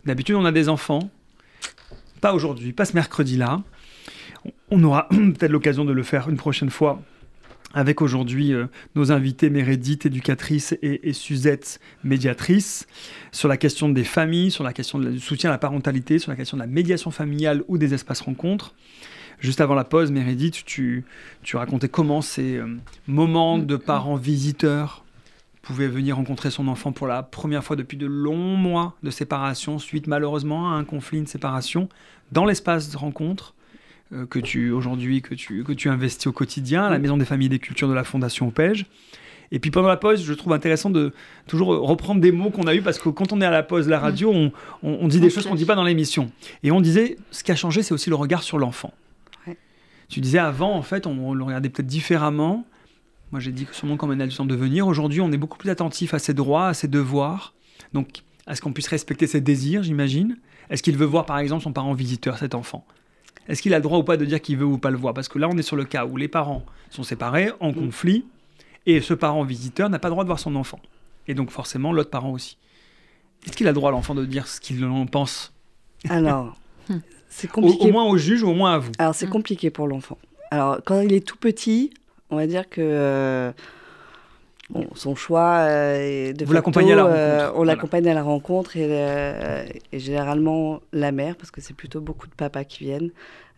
[0.05, 1.09] D'habitude, on a des enfants.
[2.21, 3.61] Pas aujourd'hui, pas ce mercredi-là.
[4.69, 7.01] On aura peut-être l'occasion de le faire une prochaine fois
[7.75, 12.87] avec aujourd'hui euh, nos invités Mérédith, éducatrice, et, et Suzette, médiatrice,
[13.31, 16.37] sur la question des familles, sur la question du soutien à la parentalité, sur la
[16.37, 18.73] question de la médiation familiale ou des espaces rencontres.
[19.39, 21.03] Juste avant la pause, Mérédith, tu,
[21.43, 25.03] tu racontais comment ces euh, moments de parents visiteurs
[25.61, 29.79] pouvaient venir rencontrer son enfant pour la première fois depuis de longs mois de séparation,
[29.79, 31.89] suite malheureusement à un conflit, une séparation,
[32.31, 33.54] dans l'espace de rencontre
[34.13, 37.47] euh, que tu aujourd'hui que tu, que tu investis au quotidien, la Maison des familles
[37.47, 38.85] et des cultures de la Fondation OPEJ.
[39.51, 41.13] Et puis pendant la pause, je trouve intéressant de
[41.47, 43.87] toujours reprendre des mots qu'on a eus parce que quand on est à la pause,
[43.87, 46.31] la radio, on, on- on dit des choses qu'on ne dit pas dans l'émission.
[46.63, 48.91] Et on disait, ce qui a changé, c'est aussi le regard sur l'enfant.
[49.47, 49.57] Ouais.
[50.09, 52.65] Tu disais avant, en fait, on, le regardait peut-être différemment.
[53.31, 54.87] Moi, j'ai dit que sûrement comme un adulte en devenir.
[54.87, 57.53] Aujourd'hui, on est beaucoup plus attentif à ses droits, à ses devoirs.
[57.93, 60.37] Donc, à ce qu'on puisse respecter ses désirs, j'imagine.
[60.71, 62.83] Est-ce qu'il veut voir, par exemple, son parent visiteur, cet enfant?
[63.47, 65.13] Est-ce qu'il a le droit ou pas de dire qu'il veut ou pas le voir?
[65.13, 68.25] Parce que là, on est sur le cas où les parents sont séparés, en conflit,
[68.85, 70.79] et ce parent visiteur n'a pas le droit de voir son enfant.
[71.27, 72.57] Et donc, forcément, l'autre parent aussi.
[73.45, 75.53] Est-ce qu'il a le droit, l'enfant, de dire ce qu'il en pense?
[76.09, 76.55] Alors,
[76.89, 76.99] Hmm.
[77.29, 77.89] c'est au, compliqué.
[77.89, 78.91] au moins au juge ou au moins à vous?
[78.99, 79.31] Alors, c'est Mm.
[79.31, 80.19] compliqué pour l'enfant.
[80.51, 81.91] Alors, quand il est tout petit,
[82.29, 83.51] on va dire que euh,
[84.69, 87.73] bon, son choix euh, est de Vous l'accompagnez à la euh, rencontre, on voilà.
[87.73, 92.27] l'accompagne à la rencontre et, euh, et généralement la mère, parce que c'est plutôt beaucoup
[92.27, 93.11] de papas qui viennent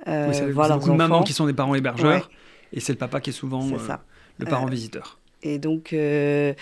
[0.07, 2.29] euh, Oui, c'est voir c'est leurs beaucoup de mamans qui sont des parents hébergeurs,
[2.73, 4.03] et c'est le papa qui est souvent ça.
[4.37, 5.19] le parent visiteur.
[5.43, 6.53] Et donc, euh,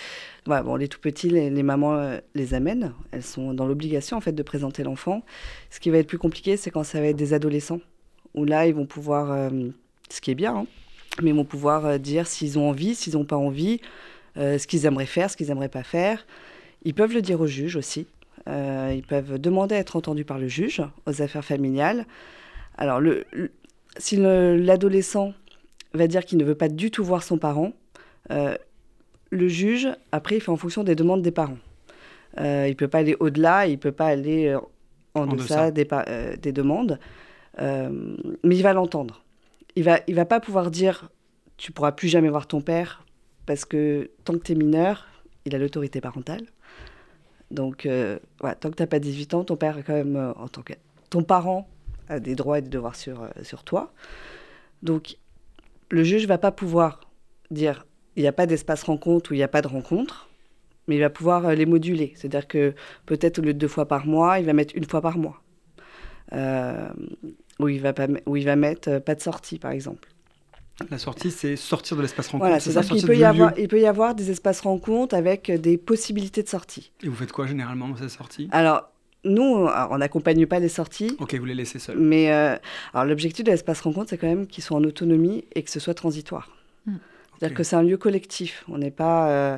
[0.45, 2.93] bon, les tout petits, les, les mamans euh, les amènent.
[3.11, 5.23] Elles sont dans l'obligation en fait de présenter l'enfant.
[5.69, 7.79] Ce qui va être plus compliqué, c'est quand ça va être des adolescents,
[8.33, 9.49] où là, ils vont pouvoir, euh,
[10.09, 10.65] ce qui est bien, hein,
[11.21, 13.79] mais ils vont pouvoir dire s'ils ont envie, s'ils n'ont pas envie,
[14.37, 16.25] euh, ce qu'ils aimeraient faire, ce qu'ils n'aimeraient pas faire.
[16.83, 18.07] Ils peuvent le dire au juge aussi.
[18.47, 22.05] Euh, ils peuvent demander à être entendus par le juge aux affaires familiales.
[22.77, 23.51] Alors, le, le-
[23.97, 25.33] si le- l'adolescent
[25.93, 27.71] va dire qu'il ne veut pas du tout voir son parent,
[28.31, 28.55] euh,
[29.31, 31.57] le juge, après, il fait en fonction des demandes des parents.
[32.37, 34.53] Il ne peut pas aller au-delà, il ne peut pas aller
[35.13, 36.35] en, En deçà, deçà.
[36.35, 36.99] Des, demandes,
[37.57, 39.23] mais il va l'entendre.
[39.77, 41.09] Il ne va, il va pas pouvoir dire
[41.55, 43.04] tu pourras plus jamais voir ton père
[43.45, 45.07] parce que tant que tu es mineur,
[45.45, 46.43] il a l'autorité parentale.
[47.51, 50.47] Donc, euh, tant que tu n'as pas 18 ans, ton père, quand même, euh, en
[50.47, 50.73] tant que.
[51.09, 51.67] Ton parent
[52.09, 53.93] a des droits et des devoirs sur, euh, sur toi.
[54.81, 55.17] Donc,
[55.91, 57.01] le juge va pas pouvoir
[57.51, 60.29] dire il n'y a pas d'espace rencontre ou il n'y a pas de rencontre,
[60.87, 62.13] mais il va pouvoir les moduler.
[62.15, 62.73] C'est-à-dire que
[63.05, 65.41] peut-être au lieu de deux fois par mois, il va mettre une fois par mois.
[67.59, 67.93] Où, il
[68.25, 70.09] où il va mettre pas de sortie, par exemple.
[70.91, 72.43] La sortie, c'est sortir de l'espace rencontre.
[72.45, 75.15] Voilà, c'est ça, c'est-à-dire qu'il peut, y avoir, il peut y avoir des espaces rencontres
[75.15, 76.91] avec euh, des possibilités de sortie.
[77.01, 78.49] Et vous faites quoi généralement dans ces sorties?
[78.51, 78.89] Alors,
[79.23, 81.97] nous, alors, on n'accompagne pas les sorties, Ok, vous les laissez seuls.
[81.97, 82.57] mais euh,
[82.93, 85.79] alors l'objectif de l'espace rencontre, c'est quand même qu'ils soient en autonomie et que ce
[85.79, 86.49] soit transitoire.
[86.85, 86.95] Mm.
[87.39, 88.63] C'est-à-dire que c'est un lieu collectif.
[88.69, 89.57] On n'est pas, euh,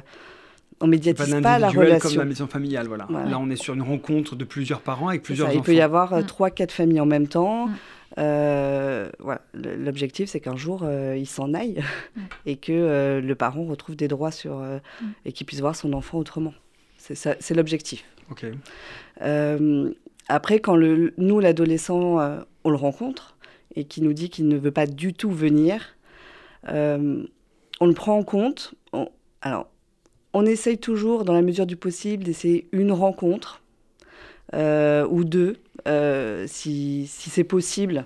[0.81, 2.09] on médiatise pas pas, la relation.
[2.09, 3.07] comme la maison familiale, voilà.
[3.09, 3.27] Voilà.
[3.29, 5.65] Là, on est sur une rencontre de plusieurs parents avec plusieurs ça, Il enfants.
[5.65, 6.25] peut y avoir euh, Mm.
[6.27, 7.67] trois, quatre familles en même temps.
[7.67, 7.75] Mm.
[8.17, 9.41] Euh, voilà.
[9.53, 11.83] L'objectif, c'est qu'un jour, euh, il s'en aille
[12.45, 14.79] et que euh, le parent retrouve des droits sur euh,
[15.25, 16.53] et qu'il puisse voir son enfant autrement.
[16.97, 18.03] C'est l'objectif.
[19.21, 19.91] Euh,
[20.27, 23.37] après, quand le, nous, l'adolescent, euh, on le rencontre
[23.75, 25.95] et qui nous dit qu'il ne veut pas du tout venir,
[26.69, 27.23] euh,
[27.79, 28.73] on le prend en compte.
[28.93, 29.09] On-
[29.41, 29.69] alors,
[30.33, 33.61] on essaye toujours, dans la mesure du possible, d'essayer une rencontre
[34.53, 35.53] euh, ou deux, euh,
[36.47, 38.05] si, si c'est possible,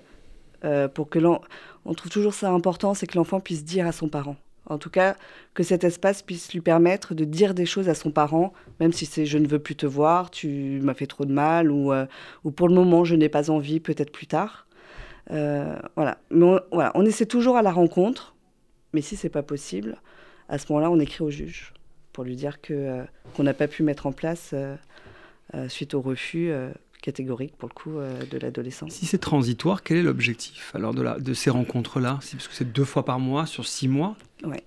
[0.63, 1.41] euh, pour que l'en...
[1.85, 4.35] On trouve toujours ça important, c'est que l'enfant puisse dire à son parent.
[4.67, 5.15] En tout cas,
[5.55, 9.07] que cet espace puisse lui permettre de dire des choses à son parent, même si
[9.07, 12.05] c'est je ne veux plus te voir, tu m'as fait trop de mal, ou, euh,
[12.43, 14.67] ou pour le moment je n'ai pas envie, peut-être plus tard.
[15.31, 16.19] Euh, voilà.
[16.29, 18.35] Mais on, voilà, on essaie toujours à la rencontre,
[18.93, 19.97] mais si c'est pas possible,
[20.47, 21.73] à ce moment-là, on écrit au juge.
[22.13, 24.53] pour lui dire qu'on n'a pas pu mettre en place
[25.67, 26.51] suite au refus
[27.01, 28.87] catégorique pour le coup de l'adolescent.
[28.89, 32.19] Si c'est transitoire, quel est l'objectif alors de, la, de ces rencontres-là?
[32.21, 34.15] Parce que c'est deux fois par mois sur six mois.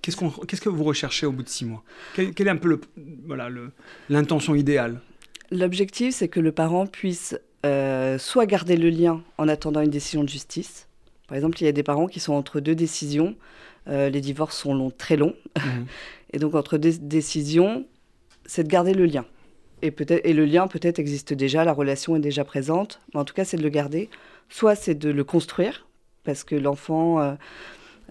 [0.01, 1.83] Qu'est-ce, qu'on, qu'est-ce que vous recherchez au bout de six mois?
[2.15, 2.81] Quelle, est un peu le,
[3.25, 3.71] voilà, le,
[4.09, 5.01] l'intention idéale?
[5.51, 7.37] L'objectif, c'est que le parent puisse
[8.17, 10.87] soit garder le lien en attendant une décision de justice,
[11.27, 13.35] par exemple, il y a des parents qui sont entre deux décisions.
[13.87, 15.35] Euh, les divorces sont longs, très longs.
[15.57, 15.85] Mhm.
[16.33, 17.85] Et donc, entre deux décisions,
[18.45, 19.25] c'est de garder le lien.
[19.81, 23.01] Et, peut-être, et le lien, peut-être, existe déjà, la relation est déjà présente.
[23.13, 24.09] Mais en tout cas, c'est de le garder.
[24.49, 25.87] Soit c'est de le construire,
[26.23, 27.19] parce que l'enfant.
[27.19, 27.33] Euh,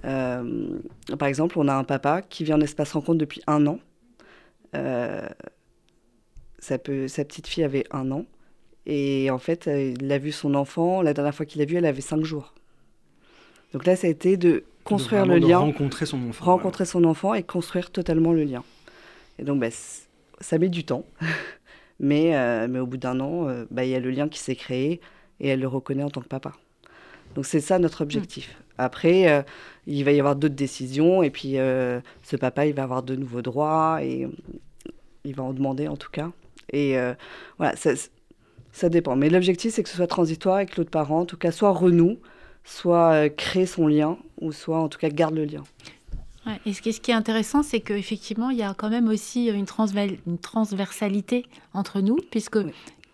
[0.05, 0.79] euh,
[1.19, 3.79] par exemple, on a un papa qui vient en espace rencontre depuis un an.
[6.59, 8.27] sa petite fille avait un an.
[8.87, 11.01] Et en fait, il a vu son enfant.
[11.01, 12.53] La dernière fois qu'il l'a vu, elle avait cinq jours.
[13.73, 15.59] Donc là, ça a été de construire le lien.
[15.59, 16.45] rencontrer son enfant.
[16.45, 18.63] Rencontrer son enfant et construire totalement le lien.
[19.39, 19.67] Et donc, bah,
[20.41, 21.05] ça met du temps.
[22.01, 24.39] mais, euh, mais au bout d'un an, euh, bah, il y a le lien qui
[24.39, 25.01] s'est créé
[25.41, 26.53] et elle le reconnaît en tant que papa.
[27.35, 28.57] Donc c'est ça notre objectif.
[28.79, 29.43] Après, euh,
[29.87, 33.43] il va y avoir d'autres décisions et puis ce papa, il va avoir de nouveaux
[33.43, 34.29] droits et
[35.25, 36.31] il va en demander en tout cas.
[36.73, 36.97] Et
[37.59, 37.91] voilà, ça,
[38.73, 39.17] ça dépend.
[39.17, 41.71] Mais l'objectif, c'est que ce soit transitoire et que l'autre parent, en tout cas, soit
[41.71, 42.19] renoue
[42.65, 45.63] soit crée son lien, ou soit en tout cas garde le lien.
[46.67, 51.47] Et ce qui, est, intéressant, c'est qu'effectivement, il y a quand même aussi une, transversalité
[51.73, 52.59] entre nous, puisque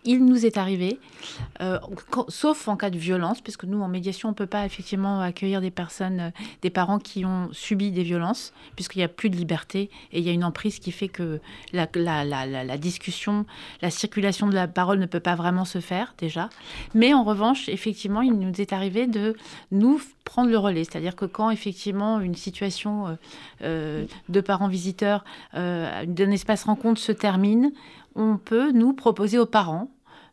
[0.03, 0.99] il nous est arrivé,
[1.61, 1.79] euh,
[2.27, 5.61] sauf en cas de violence, puisque nous, en médiation, on ne peut pas effectivement accueillir
[5.61, 6.29] des personnes, euh,
[6.61, 10.25] des parents qui ont subi des violences, puisqu'il n'y a plus de liberté et il
[10.25, 11.39] y a une emprise qui fait que
[11.73, 11.87] la,
[12.77, 13.45] discussion,
[13.81, 16.49] la circulation de la parole ne peut pas vraiment se faire déjà.
[16.95, 19.35] Mais en revanche, effectivement, il nous est arrivé de
[19.71, 23.17] nous prendre le relais, c'est-à-dire que quand effectivement une situation
[23.63, 27.71] euh, de parents visiteurs d'un espace rencontre se termine,
[28.15, 29.89] on peut nous proposer aux parents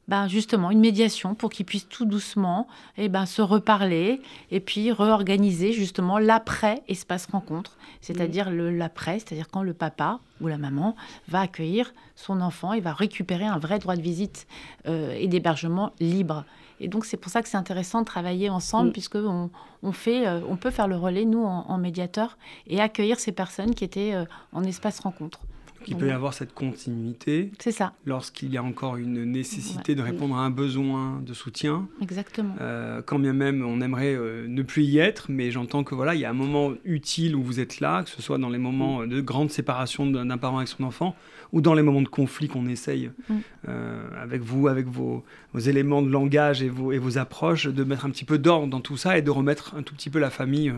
[0.09, 4.59] ben justement une médiation pour qu'ils puissent tout doucement et eh ben, se reparler et
[4.59, 10.57] puis réorganiser justement l'après espace rencontre, c'est-à-dire le l'après, c'est-à-dire quand le papa ou la
[10.57, 10.97] maman
[11.29, 14.47] va accueillir son enfant et va récupérer un vrai droit de visite
[14.87, 16.45] euh, et d'hébergement libre.
[16.81, 19.51] Et donc c'est pour ça que c'est intéressant de travailler ensemble puisque on,
[19.93, 23.85] fait, euh, on peut faire le relais nous en, médiateur et accueillir ces personnes qui
[23.85, 25.41] étaient euh, en espace rencontre.
[25.87, 27.51] Il peut y avoir cette continuité.
[27.59, 27.93] C'est ça.
[28.05, 31.89] Lorsqu'il y a encore une nécessité de répondre à un besoin de soutien.
[32.03, 32.55] Exactement.
[32.61, 36.15] Euh, quand bien même on aimerait euh, ne plus y être, mais j'entends que voilà,
[36.15, 38.59] il y a un moment utile où vous êtes là, que ce soit dans les
[38.59, 39.09] moments mm.
[39.09, 41.15] de grande séparation d'un parent avec son enfant,
[41.53, 43.35] ou dans les moments de conflit qu'on essaye mm.
[43.69, 45.25] euh, avec vous, avec vos,
[45.57, 48.81] éléments de langage et vos, et vos approches, de mettre un petit peu d'ordre dans
[48.81, 50.73] tout ça et de remettre un tout petit peu la famille,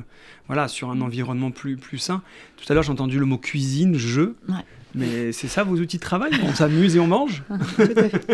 [0.46, 1.02] voilà, sur un mm.
[1.02, 2.22] environnement plus plus sain.
[2.56, 4.36] Tout à l'heure, j'ai entendu le mot cuisine, jeu.
[4.48, 4.64] Ouais.
[4.94, 6.32] Mais c'est ça vos outils de travail?
[6.42, 7.42] On s'amuse et on mange?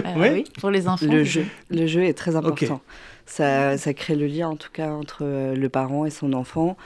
[0.05, 1.07] Ah oui, pour les enfants.
[1.07, 2.81] Le jeu, le jeu est très important.
[3.27, 6.77] Ça, ça, crée le lien, en tout cas, entre euh, le parent et son enfant,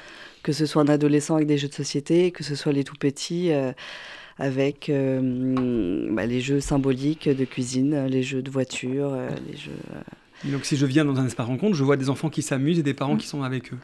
[0.42, 2.96] que ce soit un adolescent avec des jeux de société, que ce soit les tout
[2.96, 3.52] petits.
[3.52, 3.72] Euh,
[4.40, 9.16] avec euh, bah, les jeux symboliques de cuisine, les jeux de voiture,
[9.48, 9.70] les jeux
[10.44, 12.82] donc si je viens dans un espace rencontre, je vois des enfants qui s'amusent et
[12.82, 13.78] des parents qui sont avec eux.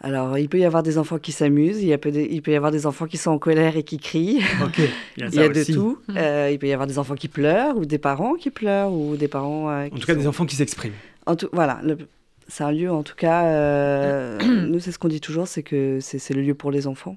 [0.00, 2.72] Alors il peut y avoir des enfants qui s'amusent, il, peut il peut y avoir
[2.72, 4.40] des enfants qui sont en colère et qui crient.
[4.64, 4.80] Ok,
[5.16, 5.98] il y a, de tout.
[6.08, 6.14] Mm.
[6.16, 9.16] Euh, il peut y avoir des enfants qui pleurent ou des parents qui pleurent ou
[9.16, 9.70] des parents.
[9.70, 10.94] Euh, en tout cas, des enfants qui s'expriment.
[11.26, 11.80] En tout, voilà,
[12.48, 13.44] c'est un lieu en tout cas.
[13.44, 17.16] Euh, nous, c'est ce qu'on dit toujours, c'est que c'est le lieu pour les enfants.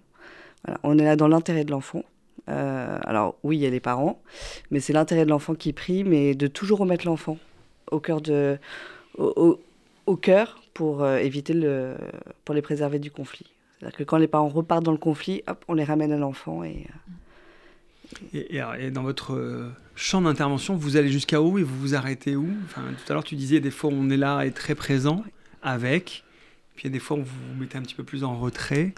[0.83, 2.03] On est là dans l'intérêt de l'enfant.
[2.47, 4.21] Alors oui, il y a les parents,
[4.71, 7.37] mais c'est l'intérêt de l'enfant qui prime et de toujours remettre l'enfant
[7.91, 8.57] au cœur de,
[9.17, 9.59] au,
[10.05, 11.95] au, cœur pour euh, éviter le,
[12.45, 13.45] pour les préserver du conflit.
[13.79, 16.63] C'est-à-dire que quand les parents repartent dans le conflit, hop, on les ramène à l'enfant
[16.63, 16.87] et,
[18.33, 21.95] euh, et, et, dans votre euh, champ d'intervention, vous allez jusqu'à où et vous vous
[21.95, 22.49] arrêtez où?
[22.65, 25.23] Enfin, Tout à l'heure, tu disais des fois on est là et très présent
[25.61, 26.23] avec,
[26.75, 28.37] puis il y a des fois où vous vous mettez un petit peu plus en
[28.37, 28.93] retrait.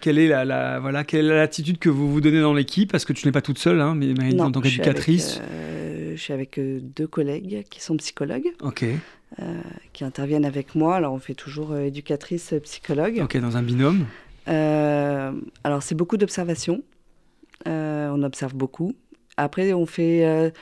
[0.00, 2.90] Quelle est la, voilà, quelle est l'attitude que vous vous donnez dans l'équipe?
[2.90, 5.40] Parce que tu n'es pas toute seule, hein, mais Marie, en tant qu'éducatrice.
[5.40, 8.52] Euh, je suis avec euh, deux collègues qui sont psychologues.
[8.62, 8.84] Ok.
[8.84, 9.60] Euh,
[9.92, 10.96] qui interviennent avec moi.
[10.96, 13.20] Alors, on fait toujours éducatrice, psychologue.
[13.22, 14.06] Ok, dans un binôme.
[14.46, 16.82] alors, c'est beaucoup d'observation.
[17.66, 18.94] on observe beaucoup.
[19.36, 20.52] Après, on fait.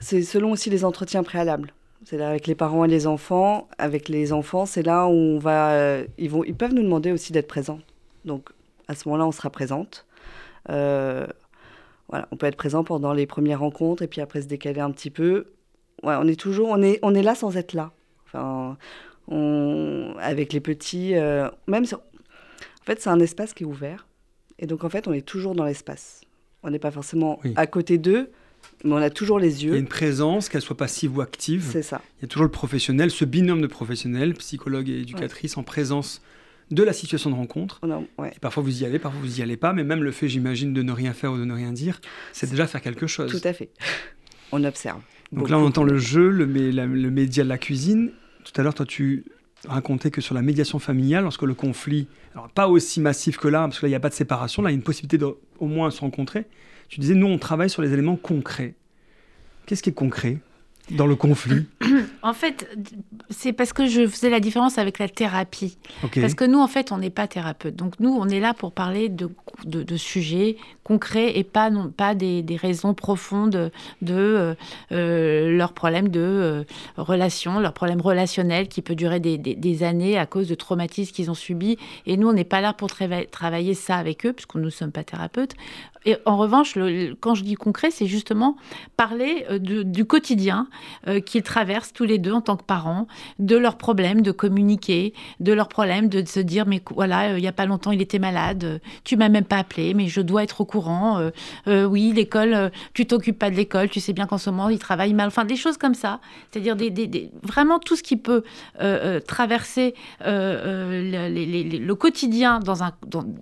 [0.00, 1.72] c'est selon aussi les entretiens préalables.
[2.04, 3.68] C'est avec les parents et les enfants.
[3.78, 6.02] Avec les enfants, c'est là où on va.
[6.18, 7.80] ils, vont, ils peuvent nous demander aussi d'être présents.
[8.24, 8.50] Donc
[8.88, 10.06] à ce moment-là, on sera présente.
[10.70, 11.26] Euh,
[12.08, 14.90] voilà, on peut être présent pendant les premières rencontres et puis après se décaler un
[14.90, 15.46] petit peu.
[16.02, 17.92] Ouais, on est toujours, on est, on est là sans être là.
[18.26, 18.76] Enfin,
[19.28, 24.06] on, avec les petits, euh, même en fait, c'est un espace qui est ouvert
[24.58, 26.22] et donc en fait, on est toujours dans l'espace.
[26.62, 28.30] On n'est pas forcément à côté d'eux,
[28.84, 29.70] mais on a toujours les yeux.
[29.70, 31.68] Il y a une présence, qu'elle soit passive ou active.
[31.70, 32.00] C'est ça.
[32.18, 36.20] Il y a toujours le professionnel, ce binôme de professionnels, psychologue et éducatrice, en présence
[36.70, 37.80] de la situation de rencontre.
[38.40, 40.82] parfois vous y allez, parfois vous y allez pas, mais même le fait, j'imagine, de
[40.82, 42.00] ne rien faire ou de ne rien dire,
[42.32, 43.30] c'est déjà faire quelque chose.
[43.30, 43.70] Tout à fait.
[44.52, 45.00] On observe.
[45.32, 48.12] Donc là, on entend le jeu, le, le média de la cuisine.
[48.44, 49.24] Tout à l'heure, toi, tu
[49.66, 53.60] racontais que sur la médiation familiale, lorsque le conflit, alors pas aussi massif que là,
[53.62, 55.18] parce que là, il n'y a pas de séparation, là, il y a une possibilité
[55.18, 55.26] de
[55.58, 56.46] au moins se rencontrer.
[56.88, 58.74] Tu disais, nous, on travaille sur les éléments concrets.
[59.66, 60.38] Qu'est-ce qui est concret?
[60.90, 61.66] Dans le conflit
[62.22, 62.68] En fait,
[63.30, 65.78] c'est parce que je faisais la différence avec la thérapie.
[66.14, 67.76] Parce que nous, en fait, on n'est pas thérapeute.
[67.76, 69.30] Donc nous, on est là pour parler de,
[69.64, 73.70] de, sujets concrets et pas, non, pas des, des raisons profondes
[74.02, 74.54] de euh,
[74.92, 76.64] euh, leurs problèmes de euh,
[76.96, 81.30] relation, leurs problèmes relationnels qui peut durer des, des, années à cause de traumatismes qu'ils
[81.30, 81.78] ont subis.
[82.06, 84.92] Et nous, on n'est pas là pour travailler ça avec eux, puisque nous ne sommes
[84.92, 85.54] pas thérapeutes.
[86.04, 86.78] Et en revanche,
[87.20, 88.56] quand je dis concret, c'est justement
[88.96, 90.68] parler du quotidien
[91.26, 93.06] qu'ils traversent tous les deux en tant que parents,
[93.38, 97.48] de leurs problèmes de communiquer, de leurs problèmes de se dire mais voilà, il n'y
[97.48, 100.60] a pas longtemps il était malade, tu m'as même pas appelé, mais je dois être
[100.60, 101.18] au courant.
[101.18, 101.30] Euh,
[101.66, 104.68] euh, oui, l'école, euh, tu t'occupes pas de l'école, tu sais bien qu'en ce moment
[104.68, 105.28] il travaille mal.
[105.28, 106.20] Enfin, des choses comme ça.
[106.50, 106.76] C'est-à-dire
[107.42, 108.42] vraiment tout ce qui peut
[109.26, 112.60] traverser le quotidien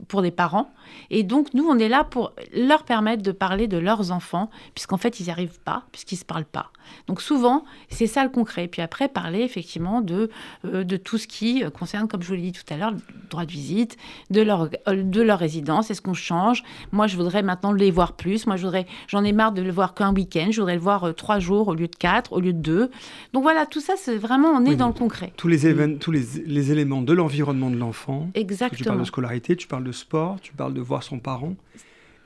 [0.09, 0.71] pour des parents.
[1.11, 4.97] Et donc, nous, on est là pour leur permettre de parler de leurs enfants, puisqu'en
[4.97, 6.71] fait, ils n'y arrivent pas, puisqu'ils ne se parlent pas.
[7.09, 8.69] Donc, souvent, c'est ça le concret.
[8.69, 10.31] Puis après, parler effectivement de,
[10.65, 13.45] de tout ce qui concerne, comme je vous l'ai dit tout à l'heure, le droit
[13.45, 13.97] de visite,
[14.31, 16.63] de leur, de leur résidence, est-ce qu'on change?
[16.93, 18.47] Moi, je voudrais maintenant les voir plus.
[18.47, 20.49] Moi, je voudrais, j'en ai marre de le voir qu'un week-end.
[20.51, 22.91] Je voudrais le voir euh, trois jours au lieu de quatre, au lieu de deux.
[23.33, 25.33] Donc voilà, tout ça, c'est vraiment, on est dans le concret.
[25.37, 28.29] Tous les, événements, tous les, les, éléments de l'environnement de l'enfant.
[28.35, 28.77] Exactement.
[28.79, 31.55] Tu parles de scolarité, tu parles de sport, tu parles de voir son parent.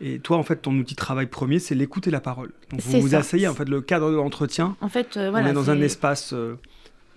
[0.00, 2.52] Et toi, en fait, ton outil de travail premier, c'est l'écoute et la parole.
[2.70, 4.76] Donc, vous vous asseyez, en fait, le cadre de l'entretien.
[4.80, 6.56] En fait, euh, voilà, on est dans un espace euh,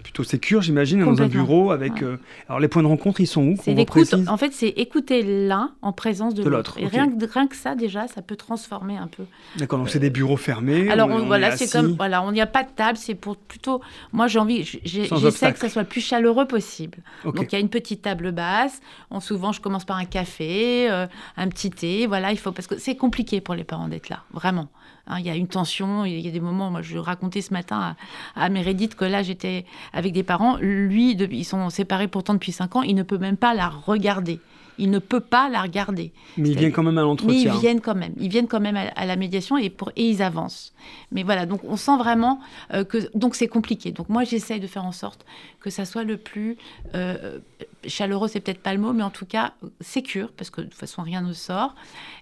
[0.03, 2.03] plutôt sécure, j'imagine, dans un bureau avec.
[2.03, 4.13] Euh, alors les points de rencontre, ils sont où C'est l'écoute.
[4.27, 6.77] En fait, c'est écouter l'un en présence de, l'autre.
[6.77, 9.23] Et rien, que, rien que ça, déjà, ça peut transformer un peu.
[9.57, 9.79] D'accord.
[9.79, 10.89] Donc c'est des bureaux fermés.
[10.89, 12.97] Alors voilà, c'est comme voilà, on n'y a pas de table.
[12.97, 13.81] C'est pour plutôt.
[14.11, 14.63] Moi, j'ai envie.
[14.83, 16.99] J'essaie que ça soit le plus chaleureux possible.
[17.23, 18.81] Donc il y a une petite table basse.
[19.09, 22.07] On, souvent, je commence par un café, euh, un petit thé.
[22.07, 24.67] Voilà, il faut parce que c'est compliqué pour les parents d'être là, vraiment.
[25.07, 27.53] Hein, il y a une tension, il y a des moments, moi je racontais ce
[27.53, 27.95] matin
[28.35, 32.53] à, à Meredith que là j'étais avec des parents, lui, ils sont séparés pourtant depuis
[32.53, 34.39] 5 ans, il ne peut même pas la regarder
[34.77, 36.11] il ne peut pas la regarder.
[36.37, 37.51] Mais ils viennent quand même à l'entretien.
[37.51, 38.13] Mais ils viennent quand même.
[38.19, 40.73] Ils viennent quand même à, la médiation et, pour, et ils avancent.
[41.11, 42.39] Mais voilà, donc on sent vraiment
[42.73, 43.91] euh, que donc c'est compliqué.
[43.91, 45.25] Donc moi j'essaye de faire en sorte
[45.59, 46.57] que ça soit le plus
[46.95, 47.39] euh,
[47.87, 50.79] chaleureux, c'est peut-être pas le mot, mais en tout cas sécure, parce que de toute
[50.79, 51.75] façon rien ne sort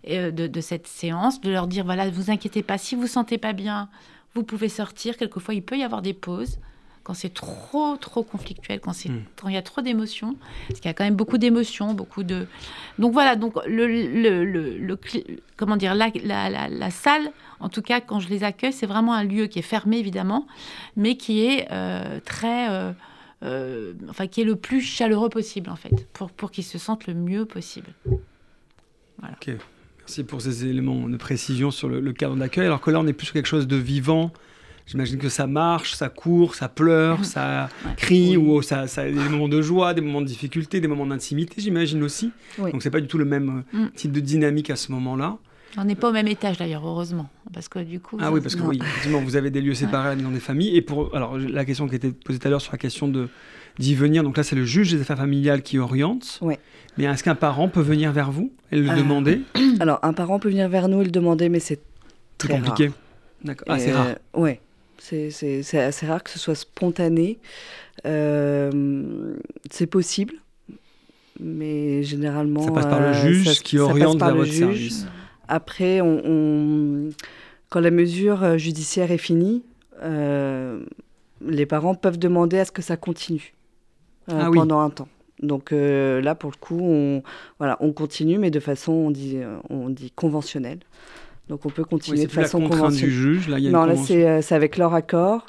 [0.09, 3.37] euh, de, de, cette séance, de leur dire voilà, vous inquiétez pas, si vous sentez
[3.37, 3.89] pas bien,
[4.35, 5.17] vous pouvez sortir.
[5.17, 6.57] Quelquefois il peut y avoir des pauses
[7.03, 9.23] quand c'est trop trop conflictuel, quand c'est hmm.
[9.35, 10.35] quand il y a trop d'émotions,
[10.67, 12.47] parce qu'il y a quand même beaucoup d'émotions, beaucoup de
[12.99, 14.99] donc voilà donc le, le, le,
[15.57, 19.13] comment dire la, la, la, salle en tout cas quand je les accueille c'est vraiment
[19.13, 20.45] un lieu qui est fermé évidemment,
[20.95, 22.91] mais qui est euh, très euh,
[23.43, 27.07] euh, enfin qui est le plus chaleureux possible en fait pour pour qu'ils se sentent
[27.07, 27.93] le mieux possible.
[29.17, 29.35] Voilà.
[29.35, 29.55] Ok,
[29.99, 32.65] merci pour ces éléments de précision sur le, cadre d'accueil.
[32.65, 34.31] Alors que là on est plus sur quelque chose de vivant
[34.87, 39.13] J'imagine que ça marche, ça court, ça pleure, ça crie, ou ça, ça, a des
[39.13, 42.31] moments de joie, des moments de difficulté, des moments d'intimité, j'imagine aussi.
[42.57, 43.91] Donc c'est pas du tout le même euh, mmh.
[43.91, 45.37] type de dynamique à ce moment-là.
[45.77, 48.17] On n'est pas au même étage d'ailleurs, heureusement, parce que du coup.
[48.19, 50.75] Ah oui, parce que oui, effectivement, vous avez des lieux séparés dans des familles.
[50.75, 53.07] Et pour alors la question qui a été posée tout à l'heure sur la question
[53.07, 53.29] de
[53.79, 56.39] d'y venir, donc là c'est le juge des affaires familiales qui oriente.
[56.41, 56.55] Oui.
[56.97, 59.41] Mais est-ce qu'un parent peut venir vers vous et le euh, demander?
[59.79, 61.79] Alors un parent peut venir vers nous et le demander, mais c'est
[62.37, 62.91] très compliqué.
[63.43, 63.67] D'accord.
[63.69, 64.07] Ah, c'est rare.
[64.07, 64.59] Euh, ouais.
[64.99, 67.39] C'est assez rare que ce soit spontané.
[68.05, 69.35] Euh,
[69.69, 70.35] c'est possible,
[71.39, 72.63] mais généralement.
[72.63, 75.07] Ça passe par le euh, juge qui oriente vers votre service.
[75.53, 77.09] Après, on,
[77.69, 79.63] quand la mesure judiciaire est finie,
[80.01, 80.83] euh,
[81.45, 83.53] les parents peuvent demander à ce que ça continue
[84.27, 85.09] ah pendant un temps.
[85.43, 87.23] Donc là, pour le coup, on,
[87.57, 89.39] voilà, on continue, mais de façon, on dit,
[89.69, 90.79] on dit conventionnelle.
[91.51, 93.09] Donc on peut continuer de façon conventionnelle.
[93.09, 95.47] du juge, là, Non, là euh, c'est avec leur accord,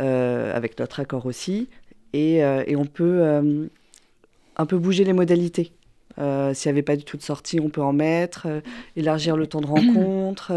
[0.00, 1.68] euh, avec notre accord aussi,
[2.14, 3.22] et, euh, et on peut
[4.56, 5.72] un peu bouger les modalités.
[6.16, 8.46] S'il n'y avait pas du tout de sortie, on peut en mettre,
[8.96, 10.52] élargir le temps de rencontre.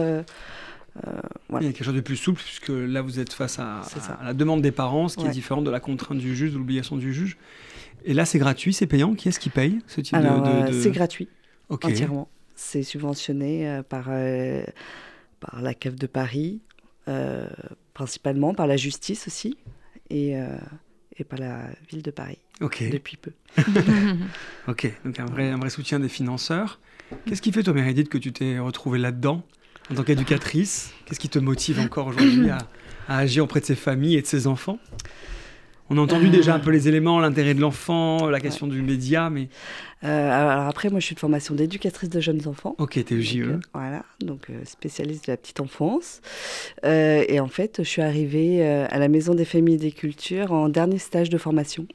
[1.49, 1.65] voilà.
[1.65, 3.81] Il y a quelque chose de plus souple, puisque là vous êtes face à,
[4.23, 6.97] la demande des parents, ce qui est différent de la contrainte du juge, de l'obligation
[6.97, 7.37] du juge.
[8.03, 11.27] Et là c'est gratuit, c'est payant Qui est-ce qui paye ce type de, C'est gratuit,
[11.69, 12.29] entièrement.
[12.55, 14.05] C'est subventionné par,
[15.39, 16.61] par la CAF de Paris,
[17.93, 19.57] principalement par la justice aussi,
[20.09, 20.35] et,
[21.17, 22.39] et par la ville de Paris.
[22.61, 23.31] Depuis peu.
[24.67, 26.79] ok, donc un vrai, un vrai soutien des financeurs.
[27.25, 29.43] Qu'est-ce qui fait, toi, Meredith, que tu t'es retrouvée là-dedans
[29.91, 30.91] en tant qu'éducatrice?
[31.05, 32.57] Qu'est-ce qui te motive encore aujourd'hui à,
[33.07, 34.79] agir auprès de ses familles et de ses enfants?
[35.91, 39.29] On a entendu déjà un peu les éléments, l'intérêt de l'enfant, la question du média,
[39.29, 39.49] mais...
[40.03, 42.73] Euh, alors après, moi, je suis de formation d'éducatrice de jeunes enfants.
[42.79, 43.41] Ok, t'es JE.
[43.41, 46.21] Euh, voilà, donc euh, spécialiste de la petite enfance.
[46.83, 50.69] et en fait, je suis arrivée à la Maison des Familles et des Cultures en
[50.69, 51.85] dernier stage de formation.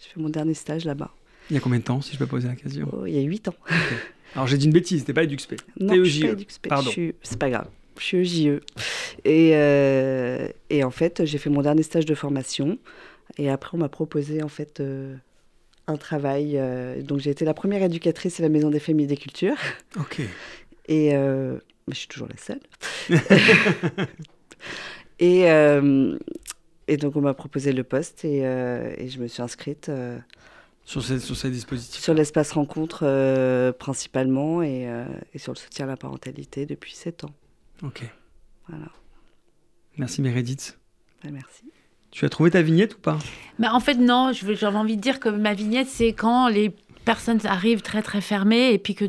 [0.00, 1.10] J'ai fait mon dernier stage là-bas.
[1.50, 2.88] Il y a combien de temps, si je peux poser la question?
[2.92, 3.54] Oh, Il y a 8 ans.
[4.34, 5.54] Alors j'ai dit une bêtise, c'était pas EduxP.
[5.80, 6.68] Non, je suis pas EduxP.
[6.68, 6.90] Pardon.
[7.22, 7.68] C'est pas grave.
[7.98, 8.60] Je suis JE.
[9.24, 12.78] Et, euh, et en fait, j'ai fait mon dernier stage de formation.
[13.38, 15.16] Et après, on m'a proposé en fait euh,
[15.86, 16.52] un travail.
[16.56, 19.56] Euh, donc j'ai été la première éducatrice à la Maison des Familles et des Cultures.
[19.98, 20.20] Ok.
[20.88, 22.60] Et je suis toujours la seule.
[25.18, 25.46] et,
[26.88, 29.90] et donc on m'a proposé le poste et, et, je me suis inscrite.
[30.88, 35.58] Sur ces, sur ces dispositifs Sur l'espace rencontre euh, principalement et, euh, et, sur le
[35.58, 37.34] soutien à la parentalité depuis 7 ans.
[37.82, 38.04] Ok.
[38.68, 38.86] Voilà.
[39.98, 40.78] Merci Meredith.
[41.22, 41.64] Ben, merci.
[42.10, 43.18] Tu as trouvé ta vignette ou pas?
[43.58, 44.32] Bah, En fait, non.
[44.32, 46.74] J'avais envie de dire que ma vignette, c'est quand les
[47.08, 49.06] personnes arrivent très très fermées et puis que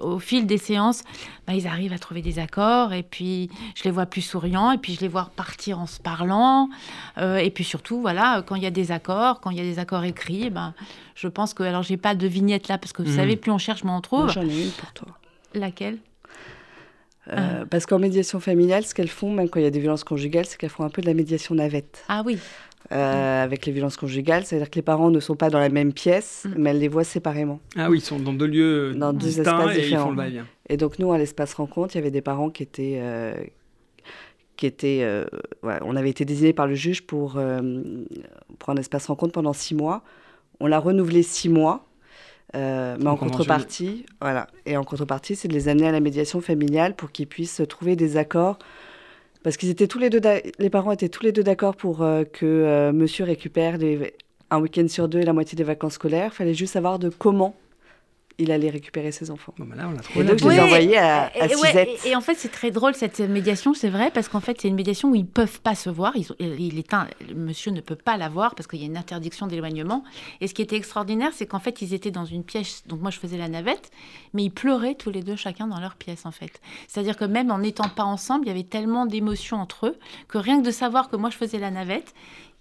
[0.00, 1.02] au, fil des séances,
[1.48, 4.78] bah, ils arrivent à trouver des accords et puis je les vois plus souriants et
[4.78, 6.68] puis je les vois partir en se parlant
[7.18, 9.64] euh, et puis surtout voilà quand il y a des accords, quand il y a
[9.64, 10.74] des accords écrits, ben
[11.16, 13.16] je pense que alors j'ai pas de vignette là parce que vous mmh.
[13.16, 14.30] savez plus on cherche moins on trouve.
[14.30, 15.08] J'en ai une pour toi.
[15.54, 15.98] Laquelle?
[17.32, 17.66] Euh, ah.
[17.68, 20.44] Parce qu'en médiation familiale, ce qu'elles font, même quand il y a des violences conjugales,
[20.46, 22.04] c'est qu'elles font un peu de la médiation navette.
[22.08, 22.38] Ah oui.
[22.92, 25.94] Euh, avec les violences conjugales, c'est-à-dire que les parents ne sont pas dans la même
[25.94, 26.54] pièce, mm.
[26.58, 27.60] mais elles les voient séparément.
[27.76, 30.12] Ah oui, ils sont dans deux lieux dans deux espaces et différents.
[30.12, 32.62] Ils font le et donc nous, à l'espace rencontre, il y avait des parents qui
[32.62, 33.32] étaient, euh,
[34.56, 35.24] qui étaient, euh,
[35.62, 37.40] on avait été désignés par le juge pour
[38.58, 40.02] pour un espace rencontre pendant six mois.
[40.60, 41.86] On l'a renouvelé six mois.
[42.52, 44.46] mais en contrepartie, voilà.
[44.66, 47.96] Et en contrepartie, c'est de les amener à la médiation familiale pour qu'ils puissent trouver
[47.96, 48.58] des accords
[49.44, 50.20] parce qu'ils étaient tous les deux,
[50.58, 53.76] les parents étaient tous les deux d'accord pour euh, que euh, monsieur récupère
[54.50, 56.32] un week-end sur deux et la moitié des vacances scolaires.
[56.32, 57.54] Fallait juste savoir de comment
[58.38, 59.54] il allait récupérer ses enfants.
[59.58, 62.16] Bon, ben là, on a et donc, je les ai envoyés à, à et, et,
[62.16, 65.10] en fait, c'est très drôle cette médiation, c'est vrai, parce qu'en fait, c'est une médiation
[65.10, 66.16] où ils ne peuvent pas se voir.
[66.16, 68.96] Ils, il est un, monsieur ne peut pas la voir parce qu'il y a une
[68.96, 70.04] interdiction d'éloignement.
[70.40, 72.82] Et ce qui était extraordinaire, c'est qu'en fait, ils étaient dans une pièce.
[72.86, 73.90] Donc, moi, je faisais la navette,
[74.32, 76.60] mais ils pleuraient tous les deux, chacun dans leur pièce, en fait.
[76.88, 79.96] C'est-à-dire que même en n'étant pas ensemble, il y avait tellement d'émotions entre eux
[80.28, 82.14] que rien que de savoir que moi, je faisais la navette,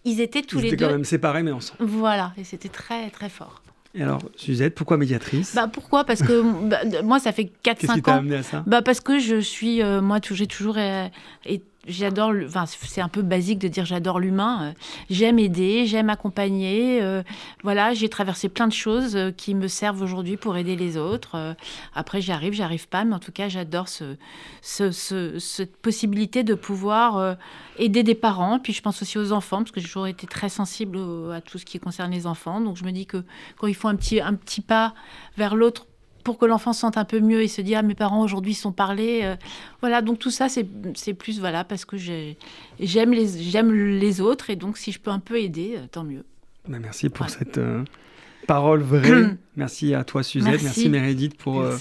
[0.05, 0.67] ils étaient tous les deux.
[0.67, 1.84] Ils étaient quand même séparés, mais ensemble.
[1.84, 3.61] Voilà, et c'était très, très fort.
[3.95, 5.53] Et alors, Suzette, pourquoi médiatrice?
[5.53, 6.03] Bah, Pourquoi?
[6.03, 7.75] Parce que bah, moi, ça fait 4-5 ans.
[7.75, 8.63] Qu'est-ce qui t'a amené à ça?
[8.65, 11.07] Bah, Parce que je suis, euh, moi, j'ai toujours euh,
[11.88, 14.69] j'adore, enfin, c'est un peu basique de dire j'adore l'humain.
[14.69, 14.73] Euh,
[15.09, 17.01] j'aime aider, j'aime accompagner.
[17.01, 17.23] Euh,
[17.63, 21.55] voilà, j'ai traversé plein de choses euh, qui me servent aujourd'hui pour aider les autres.
[21.93, 24.15] après, j'y arrive, j'y arrive pas, mais en tout cas, j'adore ce,
[24.61, 27.38] cette possibilité de pouvoir
[27.77, 28.59] aider des parents.
[28.59, 30.97] Puis je pense aussi aux enfants, parce que j'ai toujours été très sensible
[31.34, 32.61] à tout ce qui concerne les enfants.
[32.61, 33.23] Donc je me dis que
[33.57, 34.93] quand ils font un petit, un petit pas
[35.38, 35.86] vers l'autre
[36.24, 38.53] pour que l'enfant se sente un peu mieux et se dise ah mes parents aujourd'hui
[38.53, 39.36] sont parlés euh,
[39.82, 44.55] voilà donc tout ça c'est plus voilà parce que j'aime les j'aime les autres et
[44.55, 46.24] donc si je peux un peu aider euh, tant mieux.
[46.67, 47.84] Bah, merci pour cette euh,
[48.47, 51.78] parole vraie Merci à toi Suzette, merci, Meredith pour euh,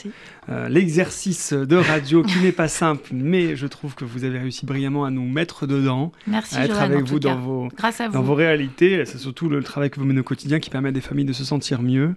[0.50, 4.66] euh, l'exercice de radio qui n'est pas simple, mais je trouve que vous avez réussi
[4.66, 7.68] brillamment à nous mettre dedans, merci, à être avec vous dans, vos,
[8.12, 9.02] dans vos réalités.
[9.06, 11.32] C'est surtout le travail que vous menez au quotidien qui permet à des familles de
[11.32, 12.14] se sentir mieux.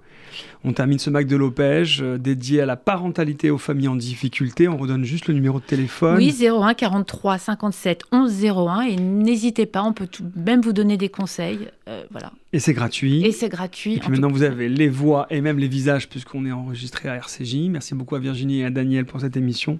[0.66, 4.68] On termine ce Mac de l'Opège euh, dédié à la parentalité aux familles en difficulté.
[4.68, 6.18] On redonne juste le numéro de téléphone.
[6.18, 10.98] Oui, 01 43 57 11 01 et n'hésitez pas, on peut tout, même vous donner
[10.98, 11.70] des conseils.
[12.12, 12.34] voilà.
[12.52, 13.22] Et c'est gratuit.
[13.26, 13.96] Et c'est gratuit.
[13.96, 17.16] Et puis maintenant, vous avez les voix et même les visages puisqu'on est enregistré à
[17.16, 17.70] RCJ.
[17.70, 19.80] Merci beaucoup à Virginie et à Daniel pour cette émission.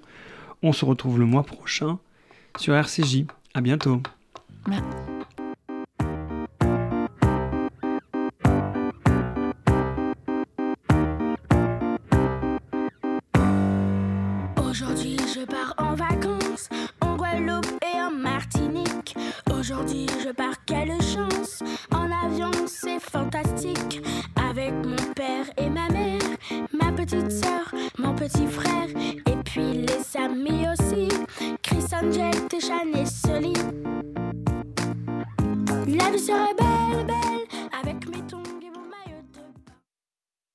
[0.62, 1.98] On se retrouve le mois prochain
[2.56, 3.24] sur RCJ.
[3.52, 4.00] À bientôt.
[14.56, 16.68] Aujourd'hui, je pars en vacances
[17.00, 19.16] en Guadeloupe et en Martinique.
[19.52, 21.62] Aujourd'hui, je pars, quelle chance!
[21.90, 24.00] En avion, c'est fantastique
[24.36, 24.96] avec mon
[27.98, 28.88] mon petit frère,
[29.26, 31.08] et puis les amis aussi,
[31.62, 33.52] Chris Angel, Téchan et Soli.
[35.86, 37.55] La vie serait belle, belle.